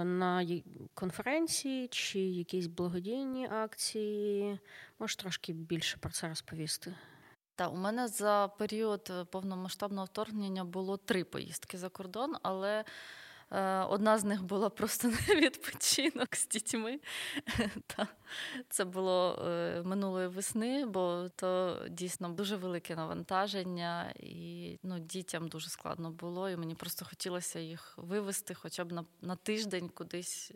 [0.05, 0.61] на
[0.95, 4.59] конференції чи якісь благодійні акції.
[4.99, 6.95] Можеш трошки більше про це розповісти?
[7.55, 12.85] Та у мене за період повномасштабного вторгнення було три поїздки за кордон, але
[13.89, 17.01] одна з них була просто на відпочинок з дітьми.
[18.69, 25.69] Це було е, минулої весни, бо то дійсно дуже велике навантаження, і ну, дітям дуже
[25.69, 26.51] складно було.
[26.51, 30.53] І мені просто хотілося їх вивезти хоча б на, на тиждень кудись.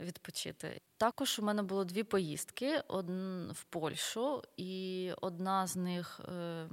[0.00, 0.80] Відпочити.
[0.96, 6.68] Також у мене було дві поїздки: одна в Польщу, і одна з них е,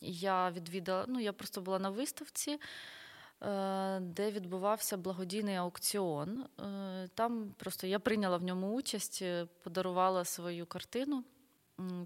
[0.00, 1.04] я відвідала.
[1.08, 2.58] Ну, я просто була на виставці.
[3.42, 6.44] Е, де відбувався благодійний аукціон.
[6.60, 11.24] Е, там просто я прийняла в ньому участь, е, подарувала свою картину.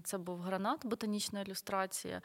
[0.03, 2.21] Це був гранат, ботанічна ілюстрація.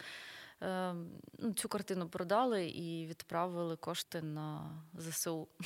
[1.39, 5.49] Ну, цю картину продали і відправили кошти на ЗСУ.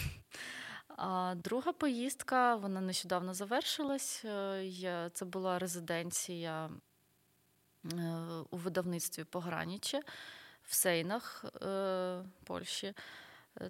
[1.01, 4.25] А друга поїздка вона нещодавно завершилась.
[5.13, 6.71] Це була резиденція
[8.51, 10.01] у видавництві Пограніче
[10.63, 11.45] в Сейнах
[12.45, 12.95] Польщі.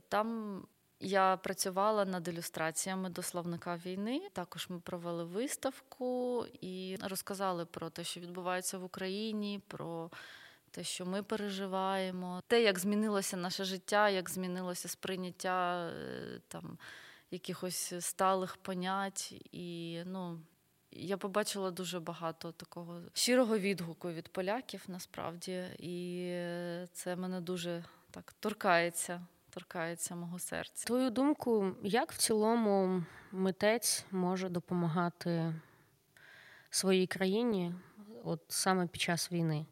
[0.09, 0.63] Там
[1.01, 4.23] я працювала над ілюстраціями до словника війни.
[4.33, 10.11] Також ми провели виставку і розказали про те, що відбувається в Україні, про
[10.71, 16.79] те, що ми переживаємо, те, як змінилося наше життя, як змінилося сприйняття е, там
[17.31, 19.35] якихось сталих понять.
[19.53, 20.41] І ну,
[20.91, 26.33] я побачила дуже багато такого щирого відгуку від поляків насправді, і
[26.93, 29.27] це мене дуже так торкається
[29.59, 30.87] торкається мого серця.
[30.87, 35.55] Твою думку, як в цілому митець може допомагати
[36.71, 37.75] своїй країні,
[38.25, 39.67] от саме під час війни?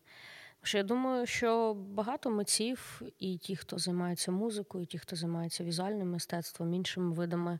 [0.62, 5.64] Що я думаю, що багато митців, і ті, хто займається музикою, і ті, хто займається
[5.64, 7.59] візуальним мистецтвом, іншими видами,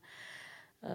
[0.83, 0.89] е,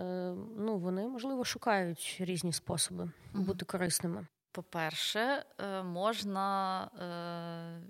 [0.58, 4.26] ну вони можливо шукають різні способи бути корисними.
[4.52, 7.80] По-перше, е, можна е,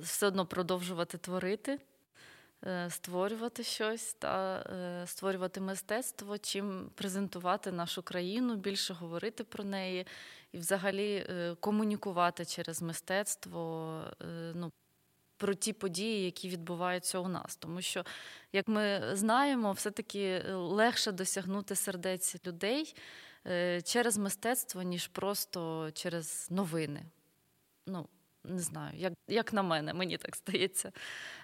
[0.00, 1.80] все одно продовжувати творити.
[2.66, 10.06] Е, створювати щось та е, створювати мистецтво, чим презентувати нашу країну, більше говорити про неї
[10.52, 14.00] і взагалі е, комунікувати через мистецтво.
[14.54, 14.70] ну,
[15.36, 18.04] про ті події, які відбуваються у нас, тому що,
[18.52, 22.96] як ми знаємо, все-таки легше досягнути сердець людей
[23.84, 27.04] через мистецтво, ніж просто через новини.
[27.86, 28.08] Ну,
[28.44, 30.92] не знаю, як як на мене, мені так здається.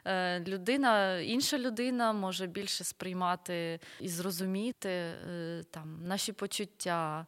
[0.04, 7.26] Е, Людина, інша людина може більше сприймати і зрозуміти е, там наші почуття,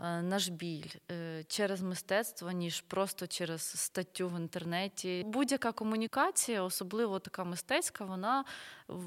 [0.00, 5.22] е, наш біль е, через мистецтво, ніж просто через статтю в інтернеті.
[5.26, 8.44] Будь-яка комунікація, особливо така мистецька, вона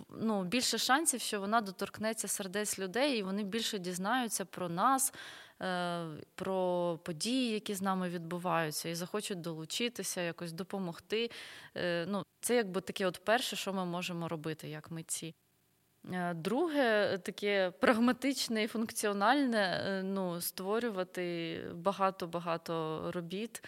[0.10, 5.14] ну, більше шансів, що вона доторкнеться сердець людей, і вони більше дізнаються про нас.
[5.62, 11.32] Е, про події, які з нами відбуваються, і захочуть долучитися, якось допомогти.
[11.76, 15.36] Е, ну, Це якби таке от перше, що ми можемо робити як митці.
[16.14, 23.64] Е, друге, таке прагматичне і функціональне ну, створювати багато-багато робіт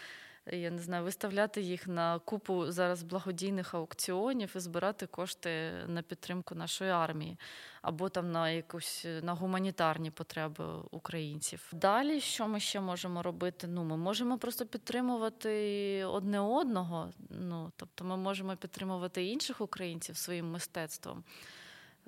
[0.46, 6.54] я не знаю, виставляти їх на купу зараз благодійних аукціонів і збирати кошти на підтримку
[6.54, 7.38] нашої армії
[7.82, 11.70] або там на якусь на гуманітарні потреби українців.
[11.72, 13.66] Далі, що ми ще можемо робити?
[13.66, 17.10] Ну, ми можемо просто підтримувати одне одного.
[17.30, 21.24] Ну тобто, ми можемо підтримувати інших українців своїм мистецтвом.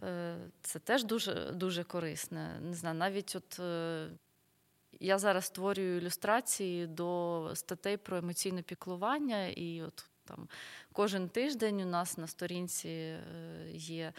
[0.03, 2.61] Е, це теж дуже дуже корисне.
[2.61, 4.09] Не знаю, навіть от е,
[5.03, 10.49] я зараз створюю ілюстрації до статей про емоційне піклування, і от Там
[10.93, 13.17] Кожен тиждень у нас на сторінці
[13.73, 14.13] є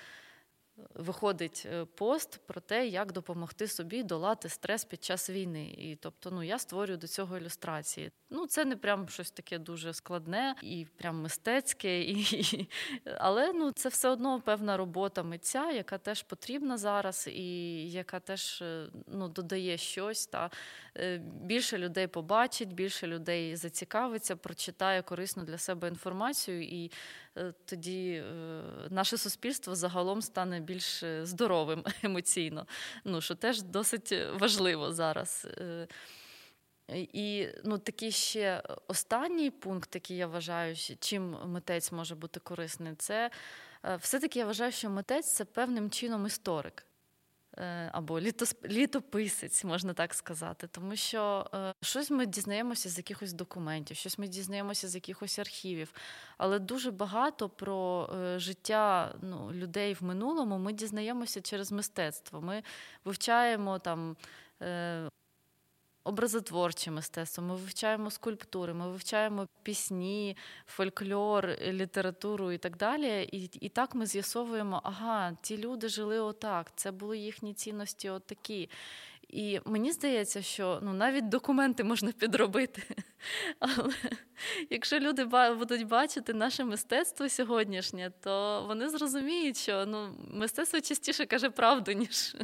[0.96, 5.66] виходить е, пост про те, як допомогти собі долати стрес під час війни.
[5.78, 8.12] І тобто, ну я створюю до цього ілюстрації.
[8.30, 12.70] Ну, це не прям щось таке дуже складне і прям мистецьке, і,
[13.18, 18.62] але ну це все одно певна робота митця, яка теж потрібна зараз, і яка теж
[18.62, 20.28] е, ну, додає щось.
[20.28, 20.50] Та
[21.42, 26.92] більше людей побачить, більше людей зацікавиться, прочитає корисну для себе інформацію і.
[27.38, 32.68] Е, тоді е, наше суспільство загалом стане більш е, здоровим емоційно,
[33.04, 35.48] ну що теж досить важливо зараз.
[36.94, 43.32] І ну, такий ще останній пункт, який я вважаю, чим митець може бути корисний, це
[44.00, 46.86] все-таки я вважаю, що митець це певним чином історик.
[47.58, 48.20] Е, або
[48.66, 54.28] літописець, можна так сказати, тому що е, щось ми дізнаємося з якихось документів, щось ми
[54.28, 55.94] дізнаємося з якихось архівів.
[56.38, 62.42] Але дуже багато про е, життя ну, людей в минулому ми дізнаємося через мистецтво.
[62.42, 62.64] Ми
[63.06, 64.16] вивчаємо там
[66.04, 70.38] образотворче мистецтво, ми вивчаємо скульптури, ми вивчаємо пісні,
[70.68, 73.30] фольклор, літературу і так далі.
[73.32, 78.70] І і так ми з'ясовуємо, ага, ті люди жили отак, це були їхні цінності отакі.
[79.34, 82.84] І мені здається, що ну, навіть документи можна підробити.
[83.60, 83.94] Але
[84.70, 85.26] якщо люди
[85.58, 92.36] будуть бачити наше мистецтво сьогоднішнє, то вони зрозуміють, що ну, мистецтво частіше каже правду, ніж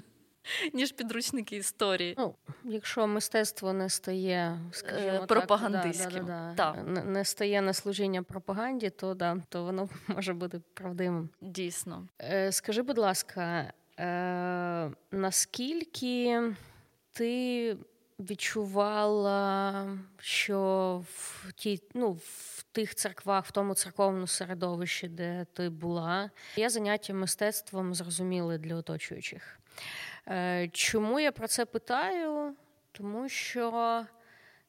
[0.73, 2.15] ніж підручники історії.
[2.17, 8.23] Ну, Якщо мистецтво не стає скажімо пропагандистським, так, да, да, да, не стає на служіння
[8.23, 11.29] пропаганді, то да, то воно може бути правдивим.
[11.41, 12.07] Дійсно.
[12.21, 16.41] Е, скажи, будь ласка, е, наскільки
[17.11, 17.77] ти
[18.19, 19.87] відчувала,
[20.19, 26.69] що в ті, ну, в тих церквах, в тому церковному середовищі, де ти була, є
[26.69, 29.59] заняття мистецтвом зрозуміли для оточуючих.
[30.30, 32.55] Е, чому я про це питаю?
[32.91, 34.05] Тому що,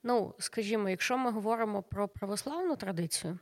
[0.03, 3.39] ну, скажімо, якщо ми говоримо про православну традицію,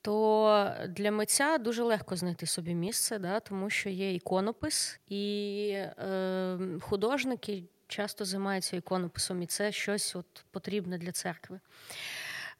[0.00, 6.58] то для митця дуже легко знайти собі місце, да, тому що є іконопис, і е,
[6.80, 11.60] художники часто займаються іконописом, і це щось от потрібне для церкви.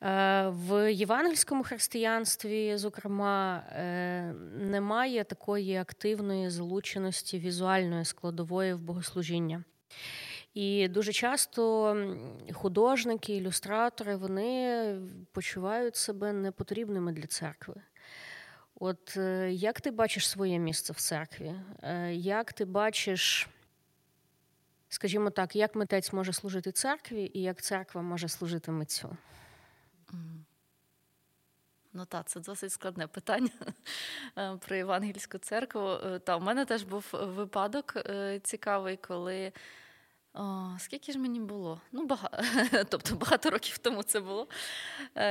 [0.02, 9.64] Е, в євангельському християнстві, зокрема, е, немає такої активної залученості візуальної складової в богослужіння.
[10.54, 11.96] І дуже часто
[12.52, 14.96] художники, ілюстратори вони
[15.32, 17.74] почувають себе непотрібними для церкви.
[18.74, 21.54] От е, як ти бачиш своє місце в церкві?
[22.10, 23.48] Як ти бачиш,
[24.88, 29.16] скажімо так, як митець може служити церкві і як церква може служити митцю?
[31.94, 33.50] Ну так, це досить складне питання
[34.38, 35.88] е, про Євангельську церкву.
[35.90, 39.52] Е, та, у мене теж був випадок е, цікавий, коли.
[40.34, 41.80] О, Скільки ж мені було?
[41.92, 42.44] Ну, багато,
[42.88, 44.48] тобто багато років тому це було.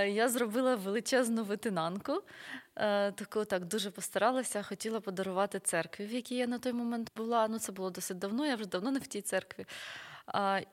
[0.08, 2.22] Я зробила величезну витинанку,
[3.16, 7.48] таку так дуже постаралася, хотіла подарувати церкві, в якій я на той момент була.
[7.48, 9.66] Ну, це було досить давно, я вже давно не в тій церкві.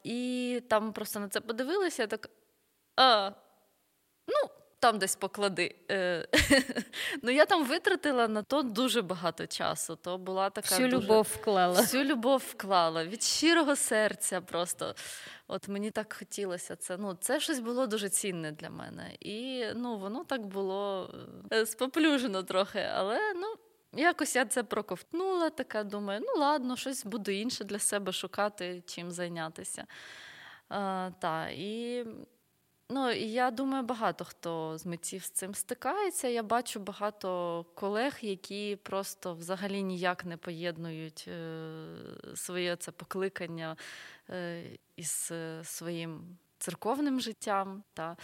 [0.05, 2.31] І там просто на це подивилася, так.
[2.97, 3.33] А,
[4.29, 4.51] Ну,
[4.81, 5.75] там десь поклади.
[5.91, 6.29] Е,
[7.23, 9.97] ну, я там витратила на то дуже багато часу.
[9.97, 11.03] То була така Всю дуже...
[11.03, 11.81] любов вклала.
[11.81, 14.41] Всю любов вклала від щирого серця.
[14.41, 14.95] Просто
[15.49, 16.97] от мені так хотілося це.
[16.97, 19.17] Ну, це щось було дуже цінне для мене.
[19.21, 21.11] І ну, воно так було
[21.53, 22.89] е, споплюжено трохи.
[22.95, 23.55] Але ну.
[23.93, 29.11] Якось я це проковтнула, така думаю, ну ладно, щось буду інше для себе шукати, чим
[29.13, 29.87] зайнятися.
[30.69, 32.05] А, та, І
[32.91, 36.29] Ну, я думаю, багато хто з митців з цим стикається.
[36.29, 41.87] Я бачу багато колег, які просто взагалі ніяк не поєднують е,
[42.35, 43.77] своє це покликання
[44.31, 44.65] е,
[44.97, 47.83] із е, своїм церковним життям.
[47.95, 48.17] Та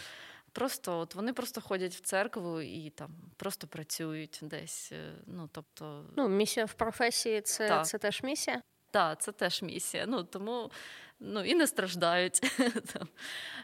[0.51, 4.91] Просто от вони просто ходять в церкву і там просто працюють десь.
[5.25, 6.05] Ну, тобто...
[6.15, 8.61] Ну, місія в професії це, це теж місія?
[8.91, 10.05] Так, це теж місія.
[10.07, 10.71] Ну, Тому
[11.19, 12.41] ну, і не страждають.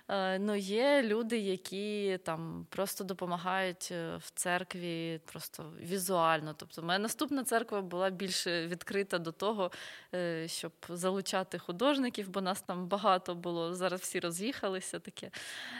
[0.07, 6.53] Е, ну, Є люди, які там просто допомагають е, в церкві просто візуально.
[6.57, 9.71] Тобто, моя наступна церква була більш відкрита до того,
[10.13, 13.73] е, щоб залучати художників, бо нас там багато було.
[13.73, 15.31] Зараз всі роз'їхалися таке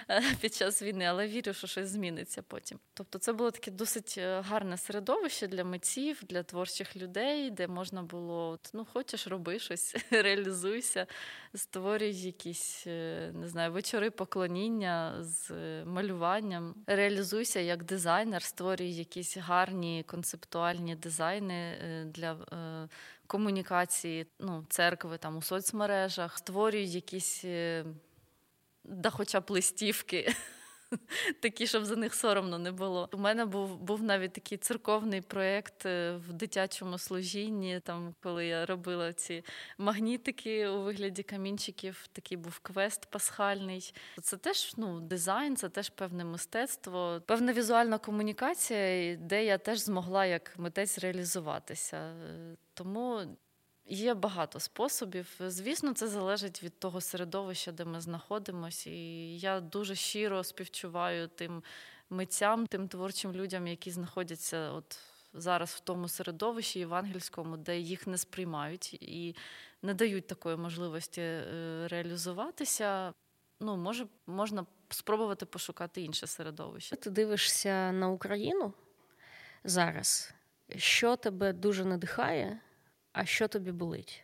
[0.41, 2.79] під час війни, але вірю, що щось зміниться потім.
[2.93, 8.59] Тобто, це було таке досить гарне середовище для митців, для творчих людей, де можна було
[8.73, 11.07] ну, хочеш роби щось, реалізуйся
[11.61, 15.51] створюю якісь е, не знаю, вечори поклоніння з
[15.85, 16.75] малюванням.
[16.87, 22.89] Реалізуюся як дизайнер, створюю якісь гарні концептуальні дизайни е, для е,
[23.27, 27.45] комунікації ну, церкви там у соцмережах, створюю якісь
[28.83, 30.35] да хоча б листівки.
[31.39, 33.09] такі, щоб за них соромно не було.
[33.13, 38.65] У мене був був навіть такий церковний проєкт е, в дитячому служінні, там коли я
[38.65, 39.43] робила ці
[39.77, 43.93] магнітики у вигляді камінчиків, такий був квест пасхальний.
[44.21, 50.25] Це теж ну, дизайн, це теж певне мистецтво, певна візуальна комунікація, де я теж змогла
[50.25, 51.97] як митець реалізуватися.
[51.97, 53.21] Е, тому
[53.85, 55.39] Є багато способів.
[55.39, 58.89] Звісно, це залежить від того середовища, де ми знаходимося.
[58.89, 61.63] І я дуже щиро співчуваю тим
[62.09, 64.99] митцям, тим творчим людям, які знаходяться от
[65.33, 69.35] зараз в тому середовищі євангельському, де їх не сприймають і
[69.81, 73.13] не дають такої можливості е, реалізуватися.
[73.59, 76.95] Ну, може, можна спробувати пошукати інше середовище.
[76.95, 78.73] Ти дивишся на Україну
[79.63, 80.33] зараз,
[80.77, 82.59] що тебе дуже надихає
[83.13, 84.23] а що тобі болить.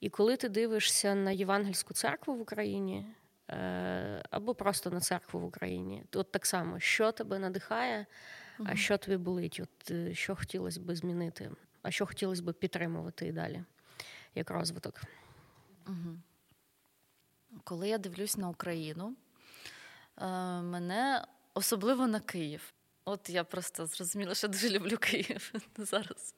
[0.00, 3.06] І коли ти дивишся на Євангельську церкву в Україні
[3.50, 8.06] е, або просто на церкву в Україні, то от так само, що тебе надихає,
[8.64, 11.50] а що тобі болить, от е, що хотілося б змінити,
[11.82, 13.64] а що хотілося б підтримувати і далі,
[14.34, 15.02] як розвиток.
[15.86, 16.18] Угу.
[17.64, 19.16] Коли я дивлюсь на Україну,
[20.18, 20.26] е,
[20.60, 22.72] мене особливо на Київ.
[23.04, 26.34] От я просто зрозуміла, що дуже люблю Київ зараз.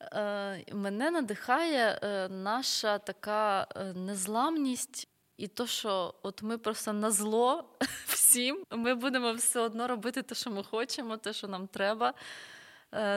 [0.00, 5.08] Е, мене надихає е, наша така е, незламність.
[5.36, 7.64] І то, що от ми просто на зло
[8.06, 12.14] всім, ми будемо все одно робити те, що ми хочемо, те, що нам треба.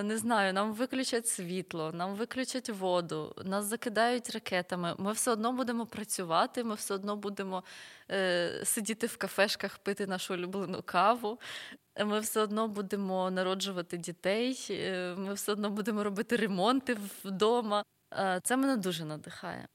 [0.03, 4.95] Не знаю, нам виключать світло, нам виключать воду, нас закидають ракетами.
[4.97, 7.63] Ми все одно будемо працювати, ми все одно будемо
[8.11, 11.39] е, сидіти в кафешках, пити нашу улюблену каву
[12.05, 17.83] ми все одно будемо народжувати дітей, е, ми все одно будемо робити ремонти вдома.
[18.13, 19.67] Е, це мене дуже надихає.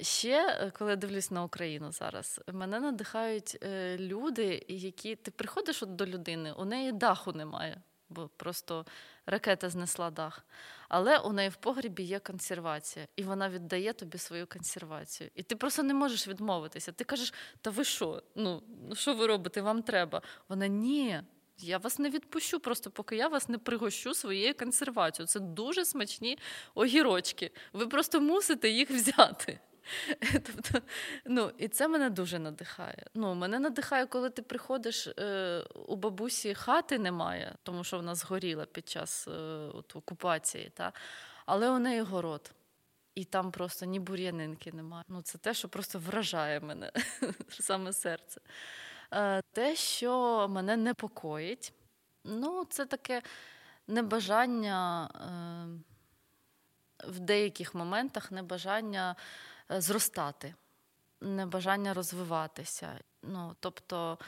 [0.00, 3.58] Ще е, коли я дивлюсь на Україну зараз, мене надихають
[3.98, 8.86] люди, які ти приходиш от до людини, у неї даху немає, бо просто
[9.26, 10.46] ракета знесла дах.
[10.88, 15.30] Але у неї в погрібі є консервація, і вона віддає тобі свою консервацію.
[15.34, 16.92] І ти просто не можеш відмовитися.
[16.92, 18.22] Ти кажеш, та ви що?
[18.34, 19.62] Ну, ну що ви робите?
[19.62, 20.22] Вам треба.
[20.48, 21.22] Вона ні.
[21.62, 25.28] Я вас не відпущу, просто поки я вас не пригощу своєю консервацією.
[25.28, 26.38] Це дуже смачні
[26.74, 27.50] огірочки.
[27.72, 29.60] Ви просто мусите їх взяти.
[30.32, 30.80] Тобто,
[31.24, 33.06] ну, І це мене дуже надихає.
[33.14, 38.64] Ну, Мене надихає, коли ти приходиш, е, у бабусі хати немає, тому що вона згоріла
[38.64, 39.30] під час е,
[39.74, 40.92] от, окупації, та?
[41.46, 42.52] але у неї город.
[43.14, 45.04] І там просто ні бур'янинки немає.
[45.08, 46.92] Ну, Це те, що просто вражає мене,
[47.48, 48.40] саме серце.
[49.12, 51.72] Е, те, що мене непокоїть,
[52.24, 53.22] ну, це таке
[53.86, 55.10] небажання.
[55.14, 55.90] Е,
[57.08, 59.16] в деяких моментах небажання
[59.78, 60.54] зростати,
[61.20, 62.98] небажання розвиватися.
[63.22, 64.18] Ну, Тобто,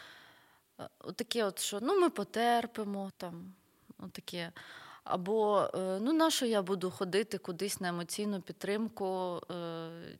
[0.80, 3.54] е, таке, от, що ну, ми потерпимо там,
[4.12, 4.52] таке.
[5.04, 9.40] Або е, ну, на що я буду ходити кудись на емоційну підтримку?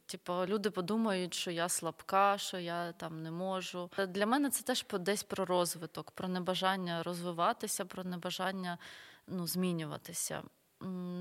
[0.07, 3.91] Типу, люди подумають, що я слабка, що я там не можу.
[4.09, 8.79] Для мене це теж десь про розвиток, про небажання розвиватися, про небажання
[9.27, 10.43] ну, змінюватися.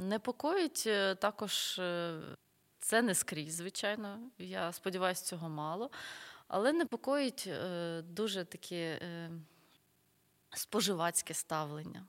[0.02, 0.90] Непокоїть
[1.20, 1.82] також
[2.82, 4.20] це не скрізь, звичайно.
[4.38, 5.90] Я сподіваюся, цього мало.
[6.48, 9.00] Але непокоїть е, дуже таке
[10.54, 12.06] споживацьке ставлення.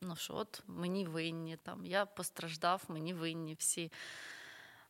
[0.00, 3.92] Ну що, от мені винні, там, я постраждав, мені винні всі.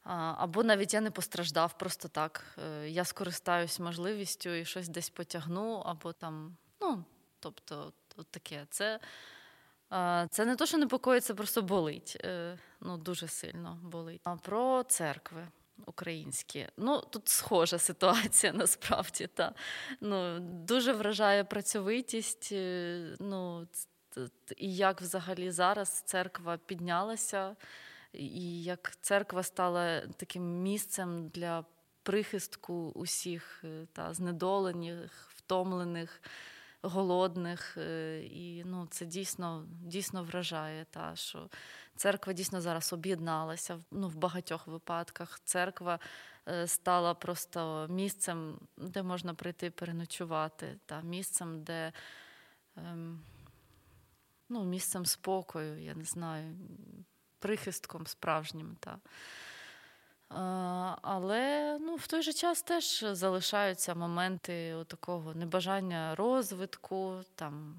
[0.02, 2.58] Або навіть я не постраждав просто так.
[2.58, 7.04] Е, я скористаюсь можливістю і щось десь потягну, або там, ну,
[7.40, 8.66] тобто, от таке.
[8.70, 9.00] Це
[10.30, 12.16] це не то, що непокоїть, це просто болить.
[12.24, 14.20] Е, ну, дуже сильно болить.
[14.24, 15.48] А про церкви
[15.86, 16.66] українські.
[16.76, 19.26] Ну, тут схожа ситуація насправді.
[19.26, 19.54] Та.
[20.00, 22.48] Ну, Дуже вражає працьовитість.
[22.52, 23.66] Е, ну,
[24.56, 27.56] І як взагалі зараз церква піднялася,
[28.12, 31.64] і як церква стала таким місцем для
[32.02, 36.22] прихистку усіх е, та знедолених, втомлених
[36.82, 37.76] голодних.
[37.76, 40.84] Е, і ну, це дійсно дійсно вражає.
[40.90, 41.48] Та, що
[41.96, 45.40] Церква дійсно зараз об'єдналася ну, в багатьох випадках.
[45.44, 45.98] Церква
[46.48, 51.92] е, стала просто місцем, де можна прийти переночувати, та, місцем, де
[52.76, 53.20] ем,
[54.48, 56.56] ну, місцем спокою, я не знаю,
[57.38, 58.76] прихистком справжнім.
[58.80, 58.98] Та.
[61.02, 67.76] Але ну, в той же час теж залишаються моменти такого небажання розвитку, там,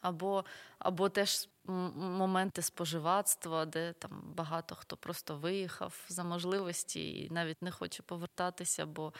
[0.00, 0.44] або
[0.78, 7.70] або теж моменти споживацтва, де там багато хто просто виїхав за можливості і навіть не
[7.70, 9.12] хоче повертатися, бо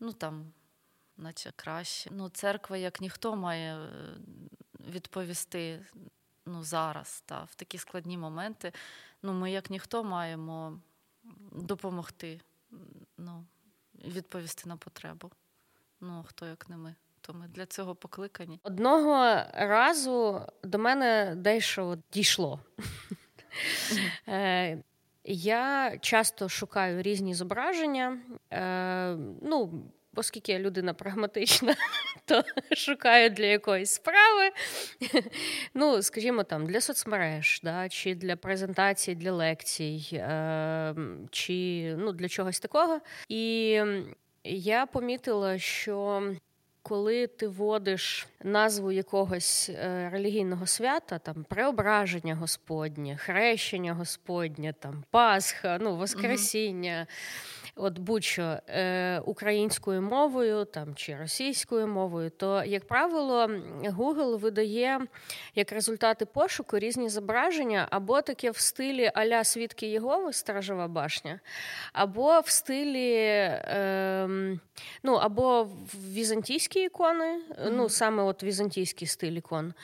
[0.00, 0.52] ну там,
[1.16, 2.10] наче краще.
[2.12, 3.88] Ну, Церква, як ніхто, має е,
[4.80, 5.86] відповісти
[6.46, 8.72] ну, зараз, та, в такі складні моменти.
[9.22, 10.78] Ну, Ми, як ніхто, маємо
[11.52, 12.40] допомогти
[13.18, 13.44] ну,
[14.04, 15.30] відповісти на потребу.
[16.00, 16.94] Ну, хто як не ми.
[17.20, 18.60] То ми для цього покликані.
[18.62, 22.60] Одного разу до мене дещо дійшло.
[24.28, 24.82] Е,
[25.24, 28.18] я часто шукаю різні зображення.
[28.52, 29.82] Е, ну,
[30.14, 31.74] оскільки я людина прагматична,
[32.26, 32.44] то
[32.76, 34.50] шукаю для якоїсь справи.
[35.74, 40.94] Ну, скажімо, там для соцмереж, да, чи для презентацій, для лекцій, е,
[41.30, 43.00] чи ну, для чогось такого.
[43.28, 43.80] І
[44.44, 46.22] я помітила, що.
[46.82, 55.78] Коли ти вводиш назву якогось е, релігійного свята, там преображення Господнє, хрещення Господнє, там Пасха,
[55.80, 57.06] ну Воскресіння,
[57.76, 63.46] от будь-що е, українською мовою там чи російською мовою, то, як правило,
[63.82, 65.00] Google видає
[65.54, 71.40] як результати пошуку різні зображення, або таке в стилі Аля Свідки Єгови, Стражова башня,
[71.92, 74.28] або в стилі е,
[75.02, 77.70] ну, або в візантійські ікони, mm-hmm.
[77.72, 79.74] ну саме от візантійський стиль ікон,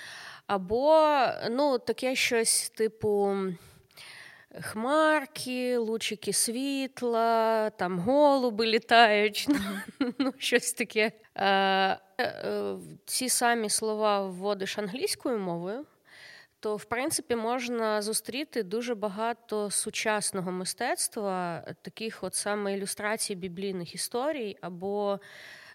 [0.47, 1.09] або
[1.51, 3.37] ну, таке щось типу
[4.61, 9.49] хмарки, лучики світла, там голуби літають,
[10.19, 11.13] ну, щось таке.
[11.35, 11.47] Е,
[12.21, 15.87] е, ці самі слова вводиш англійською мовою.
[16.61, 24.59] То, в принципі, можна зустріти дуже багато сучасного мистецтва, таких от саме ілюстрацій біблійних історій,
[24.61, 25.21] або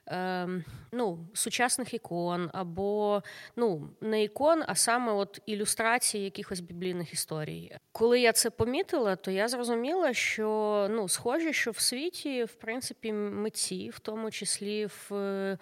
[0.08, 0.48] е,
[0.92, 3.24] ну, сучасних ікон, або
[3.56, 7.78] ну, не ікон, а саме от ілюстрації якихось біблійних історій.
[7.92, 13.14] Коли я це помітила, то я зрозуміла, що ну, схоже, що в світі, в принципі,
[13.14, 15.14] митці, в тому числі в.
[15.14, 15.58] Е,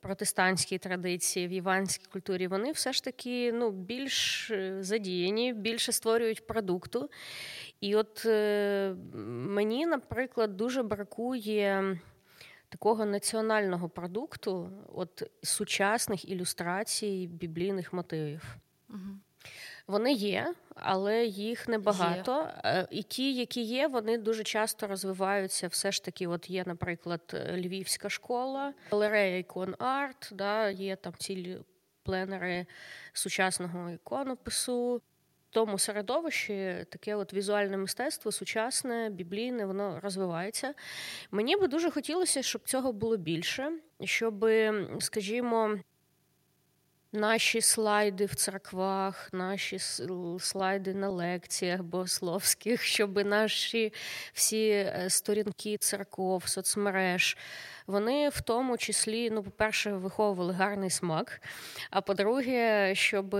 [0.00, 6.46] протестантській традиції, в іванській культурі, вони все ж таки ну, більш е, задіяні, більше створюють
[6.46, 7.10] продукту.
[7.80, 11.98] І от е, мені, наприклад, дуже бракує
[12.68, 18.56] такого національного продукту, от сучасних ілюстрацій біблійних мотивів.
[18.90, 19.18] Угу.
[19.86, 22.40] Вони є, але їх небагато.
[22.42, 22.60] Є.
[22.64, 25.68] Е, і ті, які є, вони дуже часто розвиваються.
[25.68, 31.58] Все ж таки, от є, наприклад, Львівська школа, галерея ікон арт, да, є там цілі
[32.02, 32.66] пленери
[33.12, 35.02] сучасного іконопису
[35.50, 40.74] тому середовищі таке от візуальне мистецтво, сучасне, біблійне, воно розвивається.
[41.30, 43.72] Мені би дуже хотілося, щоб цього було більше,
[44.04, 44.46] щоб,
[45.00, 45.78] скажімо,
[47.12, 49.78] Наші слайди в церквах, наші
[50.40, 53.92] слайди на лекціях богословських, щоб наші
[54.32, 57.36] всі е, сторінки церков, соцмереж
[57.88, 61.40] вони в тому числі, ну, по-перше, виховували гарний смак.
[61.90, 63.34] А по-друге, щоб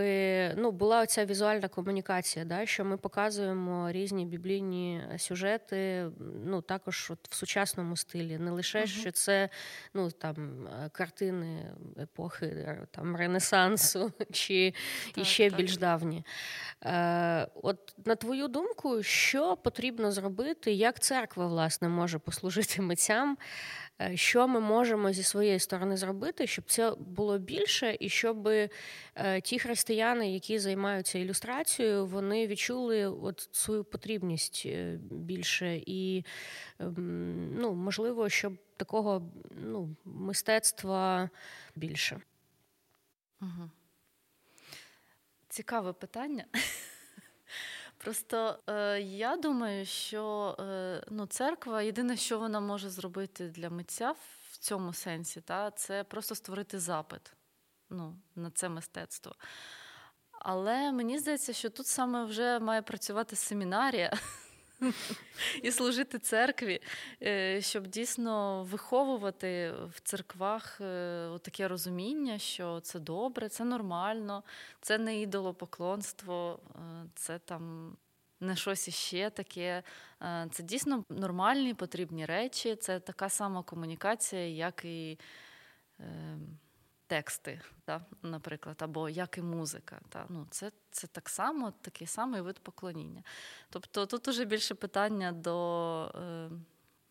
[0.57, 6.07] ну, була оця візуальна комунікація, да, що ми показуємо різні біблійні сюжети,
[6.45, 8.39] ну також от в сучасному стилі.
[8.39, 8.87] Не лише uh-huh.
[9.01, 9.49] що це
[9.95, 11.73] ну, там, картини
[12.03, 14.75] епохи там, Ренесансу чи
[15.15, 15.59] так, іще так.
[15.59, 16.25] більш давні.
[16.85, 23.37] Е, От на твою думку, що потрібно зробити, як церква власне може послужити митцям?
[24.01, 28.69] Е, що ми можемо зі своєї сторони зробити, щоб це було більше, і щоб е,
[29.43, 36.25] ті християни, які займаються ілюстрацією, вони відчули от свою потрібність е, більше, і
[36.79, 41.31] ем, ну, можливо, щоб такого ну, мистецтва
[41.77, 42.21] більше.
[43.41, 43.71] Угу.
[45.49, 46.45] Цікаве питання.
[47.99, 54.15] Просто е, я думаю, що е, ну, церква єдине, що вона може зробити для митця
[54.51, 57.33] в цьому сенсі, та, це просто створити запит
[57.91, 59.35] ну, на це мистецтво.
[60.33, 64.13] Але мені здається, що тут саме вже має працювати семінарія.
[65.63, 66.81] І служити церкві,
[67.23, 74.43] е, щоб дійсно виховувати в церквах е, таке розуміння, що це добре, це нормально,
[74.81, 76.79] це не ідолопоклонство, е,
[77.15, 77.97] це там
[78.41, 79.83] не щось іще таке.
[80.51, 85.19] Це дійсно нормальні потрібні речі, це така сама комунікація, як і
[87.09, 90.01] тексти, та, наприклад, або як і музика.
[90.09, 90.27] Та.
[90.29, 93.23] Ну, Це це так само такий самий вид поклоніння.
[93.71, 96.51] Тобто тут уже більше питання до, е,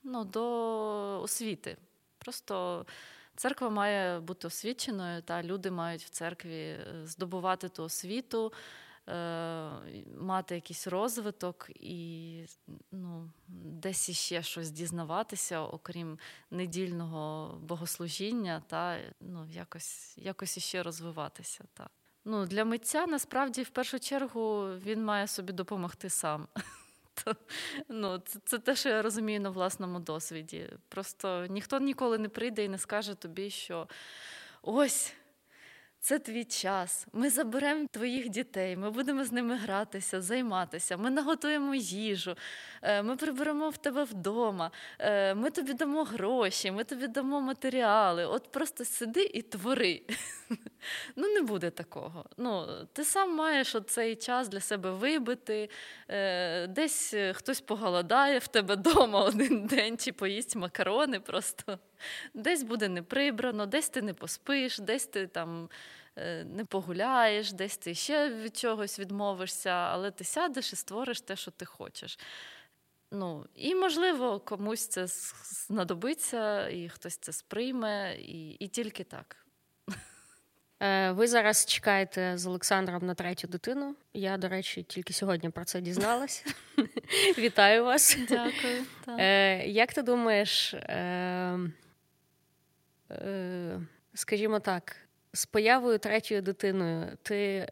[0.04, 1.78] ну, до освіти.
[2.18, 2.86] Просто
[3.36, 8.54] церква має бути освіченою, та люди мають в церкві е, здобувати ту освіту.
[9.10, 9.72] Е,
[10.20, 12.44] мати якийсь розвиток і
[12.92, 16.20] ну, десь іще щось дізнаватися, окрім
[16.52, 21.64] недільного богослужіння, та ну, якось якось іще розвиватися.
[21.74, 21.90] Та.
[22.26, 26.48] Ну, Для митця насправді в першу чергу він має собі допомогти сам.
[27.24, 27.36] То,
[27.90, 30.70] ну, Це це те, що я розумію на власному досвіді.
[30.90, 33.88] Просто ніхто ніколи не прийде і не скаже тобі, що
[34.62, 35.14] ось
[36.08, 37.08] це твій час.
[37.14, 40.98] Ми заберемо твоїх дітей, ми будемо з ними гратися, займатися.
[40.98, 42.36] Ми наготуємо їжу,
[42.82, 48.26] е, ми приберемо в тебе вдома, е, ми тобі дамо гроші, ми тобі дамо матеріали.
[48.26, 50.02] От просто сиди і твори.
[51.16, 52.26] Ну, не буде такого.
[52.38, 55.70] Ну, Ти сам маєш цей час для себе вибити,
[56.08, 61.80] е, десь хтось поголодає в тебе вдома один день чи поїсть макарони просто.
[62.34, 65.70] Десь буде не прибрано, десь ти не поспиш, десь ти там
[66.46, 71.52] не погуляєш, десь ти ще від чогось відмовишся, але ти сядеш і створиш те, що
[71.52, 72.20] ти хочеш.
[73.12, 75.08] Ну, І, можливо, комусь це
[75.68, 79.38] знадобиться, і хтось це сприйме, і, і тільки так.
[80.80, 83.96] Е, ви зараз чекаєте з Олександром на третю дитину.
[84.14, 86.46] Я, до речі, тільки сьогодні про це дізналась.
[87.38, 88.18] Вітаю вас.
[88.30, 88.86] Дякую.
[89.08, 90.76] Е, як ти думаєш,
[93.12, 93.80] Е,
[94.14, 94.96] скажімо так,
[95.38, 97.68] з появою третьою дитиною ти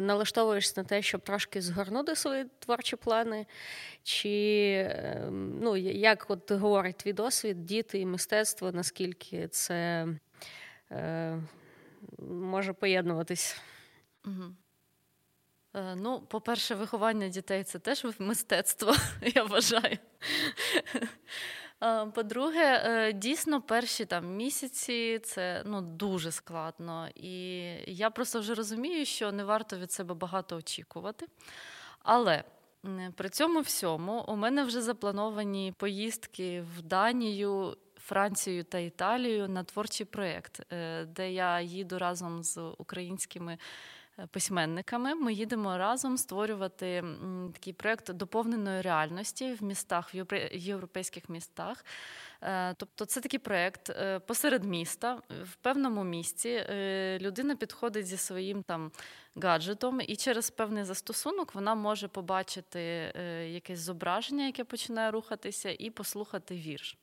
[0.00, 3.46] налаштовуєшся на те, щоб трошки згорнути свої творчі плани?
[4.02, 10.08] Чи ем, ну, як от говорить твій досвід, діти і мистецтво, наскільки це
[10.90, 11.38] е,
[12.28, 13.60] може поєднуватись?
[14.24, 14.44] Угу.
[15.96, 18.94] Ну, по-перше, виховання дітей це теж мистецтво,
[19.34, 19.98] я вважаю.
[22.14, 29.06] По-друге, е, дійсно, перші там місяці це ну дуже складно, і я просто вже розумію,
[29.06, 31.26] що не варто від себе багато очікувати.
[31.98, 32.44] Але
[33.14, 37.76] при цьому всьому у мене вже заплановані поїздки в Данію.
[38.04, 43.58] Францію та Італію на творчий проєкт, е, де я їду разом з українськими
[44.30, 45.14] письменниками.
[45.14, 47.04] Ми їдемо разом створювати
[47.52, 51.84] такий проєкт доповненої реальності в містах, в європейських містах.
[52.42, 56.66] Е, тобто це такий проєкт е, посеред міста, в певному місці
[57.20, 58.90] людина підходить зі своїм там
[59.36, 62.80] гаджетом, і через певний застосунок вона може побачити
[63.52, 66.98] якесь зображення, яке починає рухатися, і послухати вірш.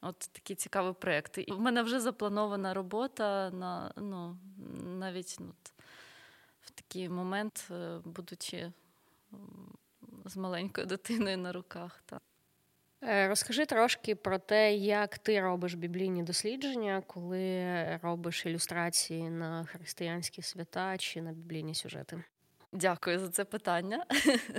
[0.00, 1.42] От такі цікаві проєкти.
[1.42, 4.36] І в мене вже запланована робота на ну,
[4.84, 5.52] навіть ну,
[6.76, 8.72] такий момент, е, будучи
[10.24, 12.02] з маленькою дитиною на руках.
[12.06, 12.22] Так.
[13.02, 20.42] Е, розкажи трошки про те, як ти робиш біблійні дослідження, коли робиш ілюстрації на християнські
[20.42, 22.24] свята чи на біблійні сюжети.
[22.72, 24.06] Дякую за це питання.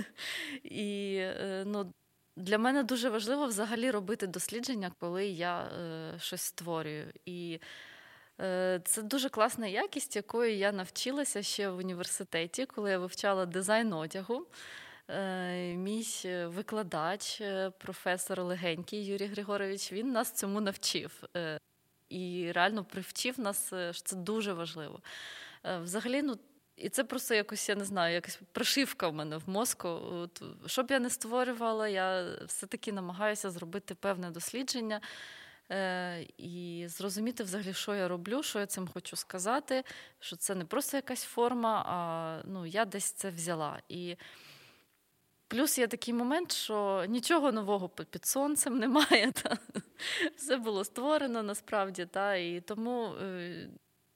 [0.62, 1.92] І е, ну,
[2.36, 7.12] для мене дуже важливо взагалі робити дослідження, коли я е, щось створюю.
[7.24, 7.60] І
[8.84, 14.46] це дуже класна якість, якої я навчилася ще в університеті, коли я вивчала дизайн одягу.
[15.10, 16.06] Е, мій
[16.46, 21.22] викладач, е, професор Легенький Юрій Григорович, він нас цьому навчив
[22.08, 25.00] і реально привчив нас, що це дуже важливо.
[25.64, 26.38] Взагалі, ну.
[26.76, 29.88] І це просто якось, я не знаю, якась прошивка в мене в мозку.
[29.88, 35.00] От, Що я не створювала, я все-таки намагаюся зробити певне дослідження,
[35.70, 39.84] Е, і зрозуміти взагалі, що я роблю, що я цим хочу сказати,
[40.20, 43.80] що це не просто якась форма, а ну, я десь це взяла.
[43.88, 44.16] І
[45.48, 49.32] Плюс є такий момент, що нічого нового під сонцем немає.
[49.42, 49.58] Та?
[50.36, 52.06] Все було створено насправді.
[52.06, 52.34] Та?
[52.34, 53.68] І тому е,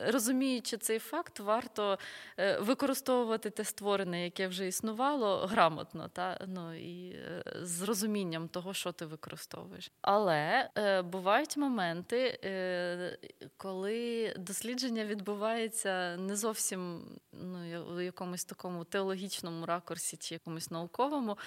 [0.07, 1.99] розуміючи цей факт, варто
[2.39, 8.75] е, використовувати те створене, яке вже існувало, грамотно, та ну і е, з розумінням того,
[8.75, 9.91] що ти використовуєш.
[10.01, 13.19] Але е, бувають моменти, е,
[13.57, 21.39] коли дослідження відбувається не зовсім ну, в якомусь такому теологічному ракурсі чи якомусь науковому.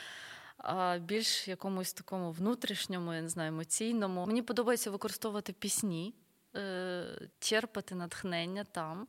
[0.58, 4.26] А більш якомусь такому внутрішньому, я не знаю, емоційному.
[4.26, 6.14] Мені подобається використовувати пісні.
[6.58, 7.06] Е,
[7.40, 9.08] черпати натхнення там.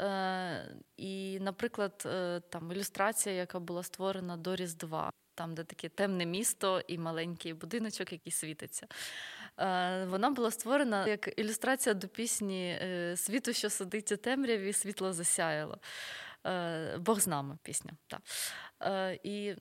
[0.00, 6.26] Е, і, наприклад, е, там ілюстрація, яка була створена до Різдва, там, де таке темне
[6.26, 8.86] місто і маленький будиночок, який світиться.
[10.06, 12.78] Вона була створена як ілюстрація до пісні
[13.16, 15.78] Світу, що сидить у темряві, світло засяяло.
[16.98, 17.92] Бог з нами пісня.
[18.06, 18.20] Так.
[19.22, 19.54] І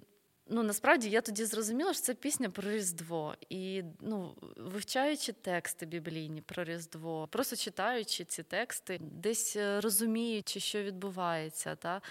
[0.47, 3.35] ну, насправді я тоді зрозуміла, що це пісня про Різдво.
[3.49, 11.75] І ну, вивчаючи тексти біблійні про Різдво, просто читаючи ці тексти, десь розуміючи, що відбувається.
[11.75, 12.01] Та,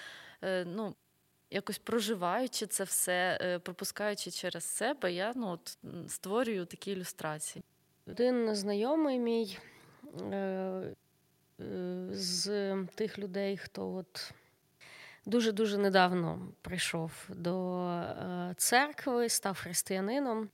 [0.66, 0.94] ну,
[1.54, 5.78] якось проживаючи це все, е, пропускаючи через себе, я ну, от,
[6.08, 7.64] створюю такі ілюстрації.
[8.06, 9.58] Один знайомий мій
[10.20, 14.32] е, е, з тих людей, хто от
[15.26, 18.02] дуже-дуже недавно прийшов до
[18.56, 20.48] церкви, став християнином.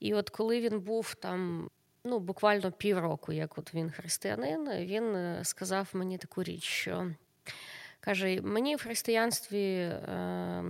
[0.00, 1.70] І от коли він був там.
[2.04, 7.10] Ну, буквально півроку, як от він християнин, він сказав мені таку річ, що
[8.04, 10.64] Каже, мені в християнстві е,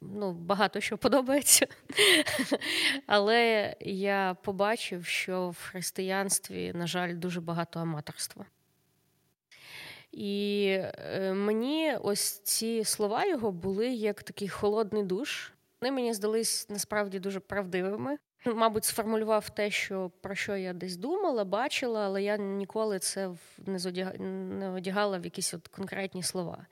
[0.00, 1.66] ну, багато що подобається,
[3.06, 8.44] але я побачив, що в християнстві, на жаль, дуже багато аматорства.
[10.16, 15.52] І е, мені ось ці слова його були як такий холодний душ.
[15.80, 18.16] Вони мені здались насправді дуже правдивими.
[18.46, 23.30] Мабуть, сформулював те, що про що я десь думала, бачила, але я ніколи це
[23.66, 24.20] не зодяг...
[24.20, 26.66] не одягала в якісь от конкретні слова.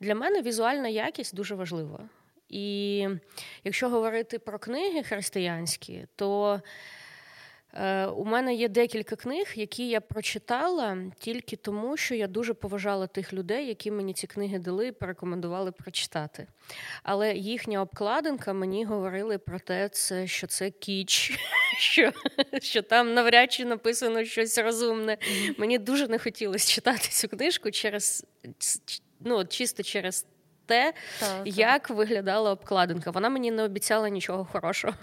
[0.00, 2.08] Для мене візуальна якість дуже важлива.
[2.48, 3.08] І
[3.64, 6.60] якщо говорити про книги християнські, то
[8.16, 13.32] у мене є декілька книг, які я прочитала тільки тому, що я дуже поважала тих
[13.32, 16.46] людей, які мені ці книги дали і порекомендували прочитати.
[17.02, 19.90] Але їхня обкладинка мені говорили про те,
[20.24, 21.38] що це кіч,
[21.78, 22.12] що
[22.62, 25.18] що там навряд чи написано щось розумне.
[25.58, 28.26] Мені дуже не хотілося читати цю книжку через
[29.20, 30.26] ну, чисто через
[30.66, 31.96] те, так, як так.
[31.96, 33.10] виглядала обкладинка.
[33.10, 34.94] Вона мені не обіцяла нічого хорошого.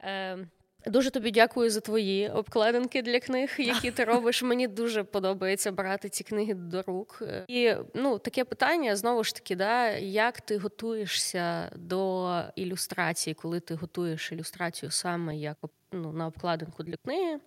[0.00, 0.48] Ем,
[0.86, 4.42] Дуже тобі дякую за твої обкладинки для книг, які ти робиш.
[4.42, 7.22] Мені дуже подобається брати ці книги до рук.
[7.48, 13.74] І ну таке питання знову ж таки, да, як ти готуєшся до ілюстрації, коли ти
[13.74, 15.56] готуєш ілюстрацію саме як
[15.92, 17.38] ну, на обкладинку для книги,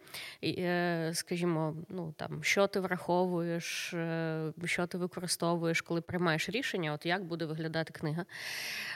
[0.43, 7.05] е, скажімо, ну там що ти враховуєш, е, що ти використовуєш, коли приймаєш рішення, от
[7.05, 8.25] як буде виглядати книга.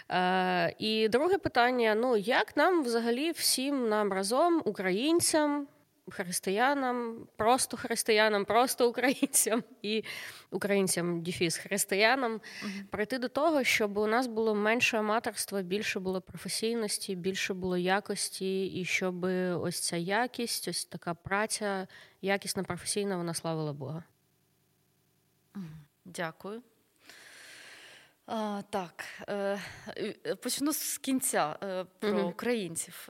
[0.09, 5.67] Е, І друге питання: ну як нам взагалі всім нам разом, українцям,
[6.09, 10.03] християнам, просто християнам, просто українцям і
[10.51, 16.21] українцям дефіс християнам uh прийти до того, щоб у нас було менше аматорства, більше було
[16.21, 19.23] професійності, більше було якості, і щоб
[19.61, 21.87] ось ця якість, ось така праця,
[22.21, 24.03] якісна професійна, вона славила Бога.
[26.05, 26.61] Дякую.
[28.25, 29.59] А, Так, е,
[30.43, 33.09] почну з кінця е, про uh українців.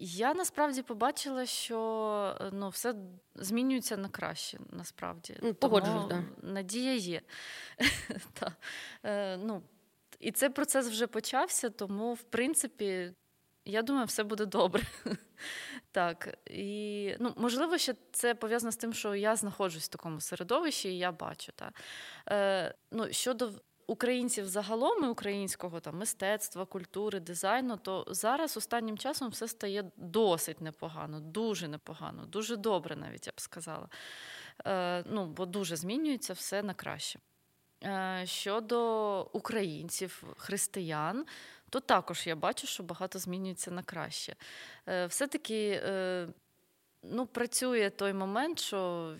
[0.00, 2.94] Я насправді побачила, що е, ну, все
[3.34, 5.36] змінюється на краще, насправді.
[5.42, 6.24] Ну, Погоджуюсь, да.
[6.42, 7.20] Надія є.
[9.02, 9.62] е, ну,
[10.20, 13.12] І цей процес вже почався, тому, в принципі,
[13.64, 14.82] я думаю, все буде добре.
[15.92, 20.88] Так, і ну, можливо, ще це пов'язано з тим, що я знаходжусь в такому середовищі,
[20.88, 21.52] і я бачу.
[21.52, 21.72] Та.
[22.28, 23.52] Е, ну, Щодо
[23.88, 30.60] українців загалом і українського там мистецтва, культури, дизайну, то зараз останнім часом все стає досить
[30.60, 33.88] непогано, дуже непогано, дуже добре, навіть я б сказала.
[34.66, 37.18] Е, Ну, бо дуже змінюється все на краще.
[37.84, 41.26] Е, Щодо українців, християн.
[41.70, 44.36] То також я бачу, що багато змінюється на краще.
[44.88, 46.28] Е, Все-таки е,
[47.02, 49.14] ну, працює той момент, що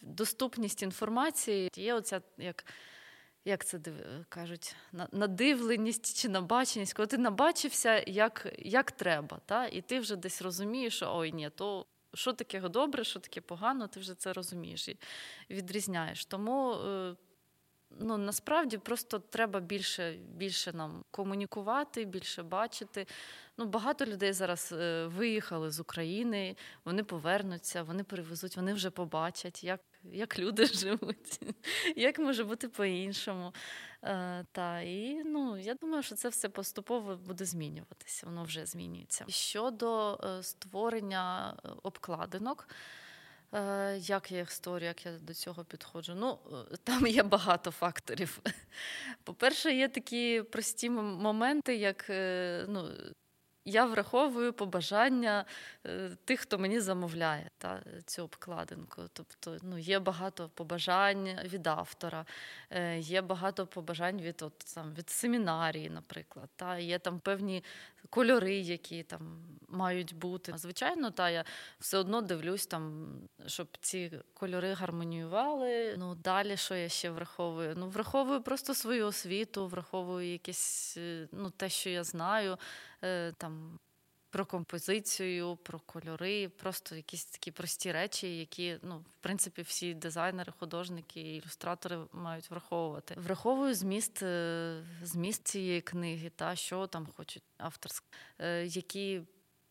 [0.00, 2.64] доступність інформації є оця як
[3.46, 3.80] як це
[4.28, 4.76] кажуть,
[5.12, 9.66] надивленість чи набаченість, коли ти набачився, як як треба, та?
[9.66, 13.88] і ти вже десь розумієш, що ой, ні, то що таке добре, що таке погано,
[13.88, 14.98] ти вже це розумієш і
[15.50, 16.24] відрізняєш.
[16.24, 17.16] Тому е,
[17.90, 23.06] ну, насправді просто треба більше більше нам комунікувати, більше бачити.
[23.56, 29.64] Ну, Багато людей зараз е, виїхали з України, вони повернуться, вони перевезуть, вони вже побачать,
[29.64, 29.80] як
[30.12, 31.40] як люди живуть,
[31.96, 33.52] як може бути по-іншому.
[34.02, 39.24] Е, та, І ну, я думаю, що це все поступово буде змінюватися, воно вже змінюється.
[39.28, 42.68] Щодо е, створення е, обкладинок.
[43.96, 46.14] Як я їх створюю, як я до цього підходжу?
[46.16, 46.38] Ну,
[46.84, 48.40] там є багато факторів.
[49.24, 52.06] По-перше, є такі прості моменти, як
[52.68, 52.88] ну,
[53.66, 55.44] я враховую побажання
[55.86, 59.02] е, тих, хто мені замовляє та, цю обкладинку.
[59.12, 62.26] Тобто ну, є багато побажань від автора,
[62.70, 66.48] е, є багато побажань від от, там, від семінарії, наприклад.
[66.56, 67.64] Та, Є там певні
[68.10, 69.20] кольори, які там
[69.68, 70.52] мають бути.
[70.56, 71.44] Звичайно, та я
[71.78, 73.06] все одно дивлюсь, там,
[73.46, 75.94] щоб ці кольори гармоніювали.
[75.98, 77.74] Ну, Далі, що я ще враховую?
[77.76, 82.58] Ну, Враховую просто свою освіту, враховую якесь е, ну, те, що я знаю.
[83.36, 83.78] Там,
[84.30, 90.52] про композицію, про кольори, просто якісь такі прості речі, які, ну, в принципі, всі дизайнери,
[90.58, 93.14] художники, ілюстратори мають враховувати.
[93.18, 98.06] Враховую зміст е, зміст цієї книги, та що там хочуть авторські,
[98.38, 99.22] е, які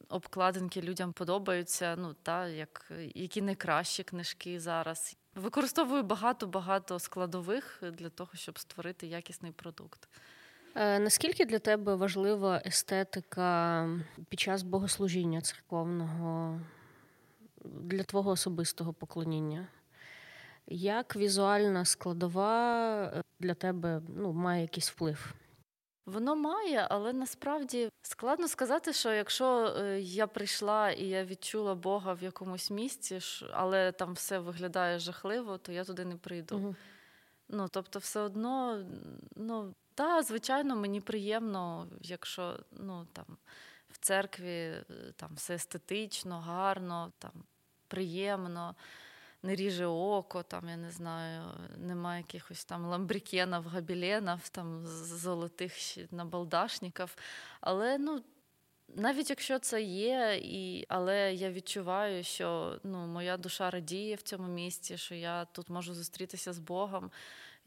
[0.10, 1.96] обкладинки людям подобаються.
[1.96, 5.18] Ну та як які найкращі книжки зараз.
[5.36, 10.08] Використовую багато-багато складових для того, щоб створити якісний продукт.
[10.76, 13.90] Е, наскільки для тебе важлива естетика
[14.30, 16.62] під час богослужіння церковного
[17.66, 19.68] для твого особистого поклоніння?
[20.68, 25.34] Як візуальна складова е, для тебе ну, має якийсь вплив?
[26.06, 32.14] Воно має, але насправді складно сказати, що якщо е, я прийшла і я відчула Бога
[32.14, 33.20] в якомусь місці,
[33.52, 36.58] але там все виглядає жахливо, то я туди не прийду.
[36.58, 36.76] Угу.
[37.50, 38.86] Ну, тобто, все одно,
[39.36, 43.26] ну, та, звичайно, мені приємно, якщо ну, там,
[43.90, 44.84] в церкві е,
[45.16, 47.32] там, все естетично, гарно, там,
[47.88, 48.76] приємно,
[49.44, 51.44] не ріже око, там, я не знаю,
[51.78, 55.74] немає якихось там ламбрікенів, габіленів, там, золотих
[56.12, 57.16] набалдашників.
[57.62, 58.24] Але ну,
[58.96, 64.48] навіть якщо це є, і, але я відчуваю, що ну, моя душа радіє в цьому
[64.48, 67.12] місці, що я тут можу зустрітися з Богом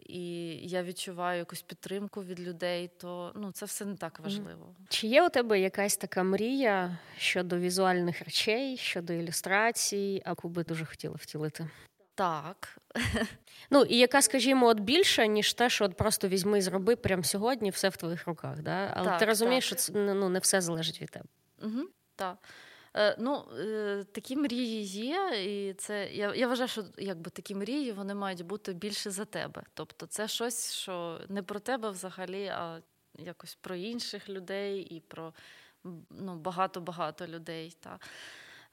[0.06, 4.74] і я відчуваю якусь підтримку від людей, то ну це все не так важливо.
[4.88, 10.84] Чи є у тебе якась така мрія щодо візуальних речей, щодо ілюстрацій, яку би дуже
[10.84, 11.68] хотіла втілити?
[12.14, 12.78] Так.
[13.70, 17.22] Ну, і яка, скажімо, от більша, ніж те, що от просто візьми і зроби прямо
[17.22, 18.62] сьогодні, все в твоїх руках.
[18.62, 18.92] Да?
[18.96, 19.78] Але так, ти розумієш, так.
[19.78, 21.24] що це ну, не все залежить від тебе.
[21.62, 21.82] Угу,
[22.16, 22.38] Так.
[22.98, 27.92] Е, ну, е, такі мрії є, і це я я вважаю, що якби такі мрії
[27.92, 29.62] вони мають бути більше за тебе.
[29.74, 32.80] Тобто, це щось, що не про тебе взагалі, а
[33.18, 35.34] якось про інших людей і про
[36.10, 37.76] ну, багато-багато людей.
[37.80, 37.98] Та.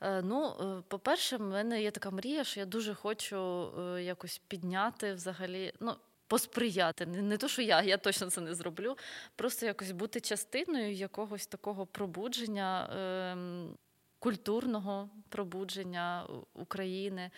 [0.02, 0.54] Е, ну,
[0.88, 3.70] по-перше, в мене є така мрія, що я дуже хочу
[4.00, 5.74] якось підняти взагалі.
[5.80, 5.96] ну,
[6.28, 8.98] Посприяти, не, не то, що я, я точно це не зроблю.
[9.36, 12.90] Просто якось бути частиною якогось такого пробудження
[13.32, 13.78] ем,
[14.26, 17.32] культурного пробудження України.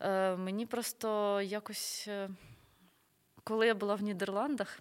[0.00, 2.30] Е, мені просто якось, е,
[3.44, 4.80] коли я була в Нідерландах,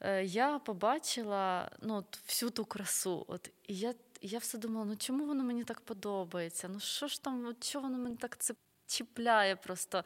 [0.00, 3.24] е, я побачила ну, от, всю ту красу.
[3.28, 6.68] От, І я я все думала, ну чому воно мені так подобається?
[6.68, 8.54] Ну що ж там, от, чого воно мені так це
[8.86, 10.04] чіпляє просто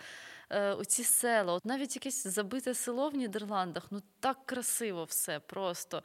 [0.51, 1.53] е, оці села?
[1.53, 6.03] От Навіть якесь забите село в Нідерландах, ну так красиво все просто.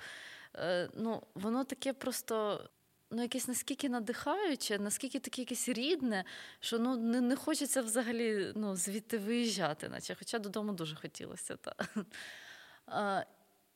[0.56, 2.62] Е, ну, Воно таке просто
[3.12, 6.24] ну, якесь наскільки надихаюче, наскільки таке якесь рідне,
[6.60, 11.56] що ну, не не хочеться взагалі ну, звідти виїжджати, наче, хоча додому дуже хотілося.
[11.56, 11.76] Та.
[12.90, 13.24] А,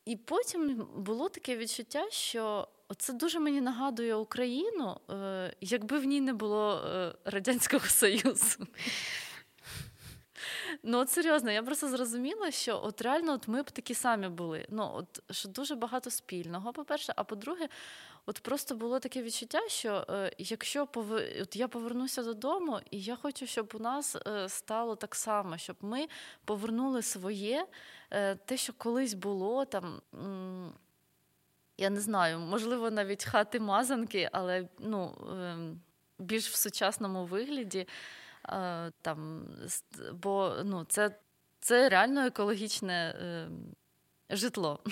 [0.05, 2.67] І потім було таке відчуття, що
[2.97, 8.67] це дуже мені нагадує Україну, е, якби в ній не було е, Радянського Союзу.
[10.83, 14.65] Ну, от серйозно, я просто зрозуміла, що от реально от ми б такі самі були.
[14.69, 17.67] Ну, от що дуже багато спільного, по-перше, а по-друге,
[18.25, 21.11] От просто було таке відчуття, що е, якщо пов...
[21.41, 25.75] от я повернуся додому, і я хочу, щоб у нас е, стало так само, щоб
[25.81, 26.07] ми
[26.45, 27.65] повернули своє,
[28.11, 30.01] е, те, що колись було там.
[30.13, 30.73] М-
[31.77, 35.57] я не знаю, можливо, навіть хати мазанки, але ну, е,
[36.19, 37.87] більш в сучасному вигляді.
[38.49, 39.45] Е, там,
[40.13, 41.19] Бо ну, це
[41.59, 43.75] це реально екологічне ем,
[44.29, 44.79] житло.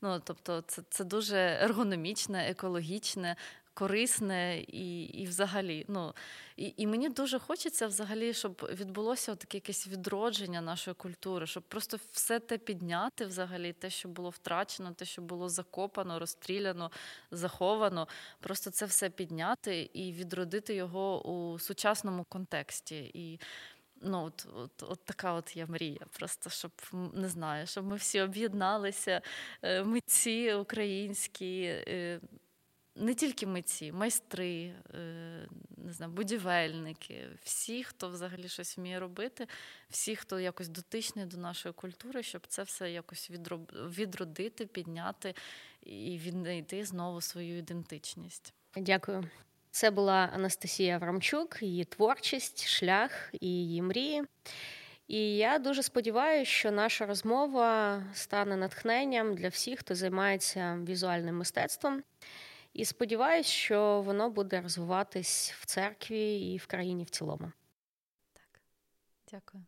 [0.00, 3.36] Ну тобто, це це дуже ергономічне, екологічне,
[3.78, 5.84] корисне і і взагалі.
[5.88, 6.14] Ну
[6.56, 11.98] і і мені дуже хочеться взагалі, щоб відбулося таке якесь відродження нашої культури, щоб просто
[12.12, 16.90] все те підняти, взагалі, те, що було втрачено, те, що було закопано, розстріляно,
[17.30, 18.08] заховано.
[18.40, 23.10] Просто це все підняти і відродити його у сучасному контексті.
[23.14, 23.40] І
[24.02, 26.06] Ну, от, от, от така от є мрія.
[26.18, 26.72] Просто щоб
[27.14, 29.20] не знаю, щоб ми всі об'єдналися,
[29.62, 32.20] е, митці українські, е,
[32.98, 39.46] не тільки митці, майстри, е, не знаю, будівельники, всі, хто взагалі щось вміє робити,
[39.90, 43.30] всі, хто якось дотичний до нашої культури, щоб це все якось
[43.72, 45.34] відродити, підняти
[45.82, 48.54] і віднайти знову свою ідентичність.
[48.76, 49.30] Дякую.
[49.70, 54.24] Це була Анастасія Аврамчук, її творчість, шлях і її мрії.
[55.08, 62.02] І я дуже сподіваюся, що наша розмова стане натхненням для всіх, хто займається візуальним мистецтвом.
[62.78, 67.52] І сподіваюся, що воно буде розвиватись в церкві і в країні в цілому.
[68.32, 68.60] Так,
[69.30, 69.64] дякую.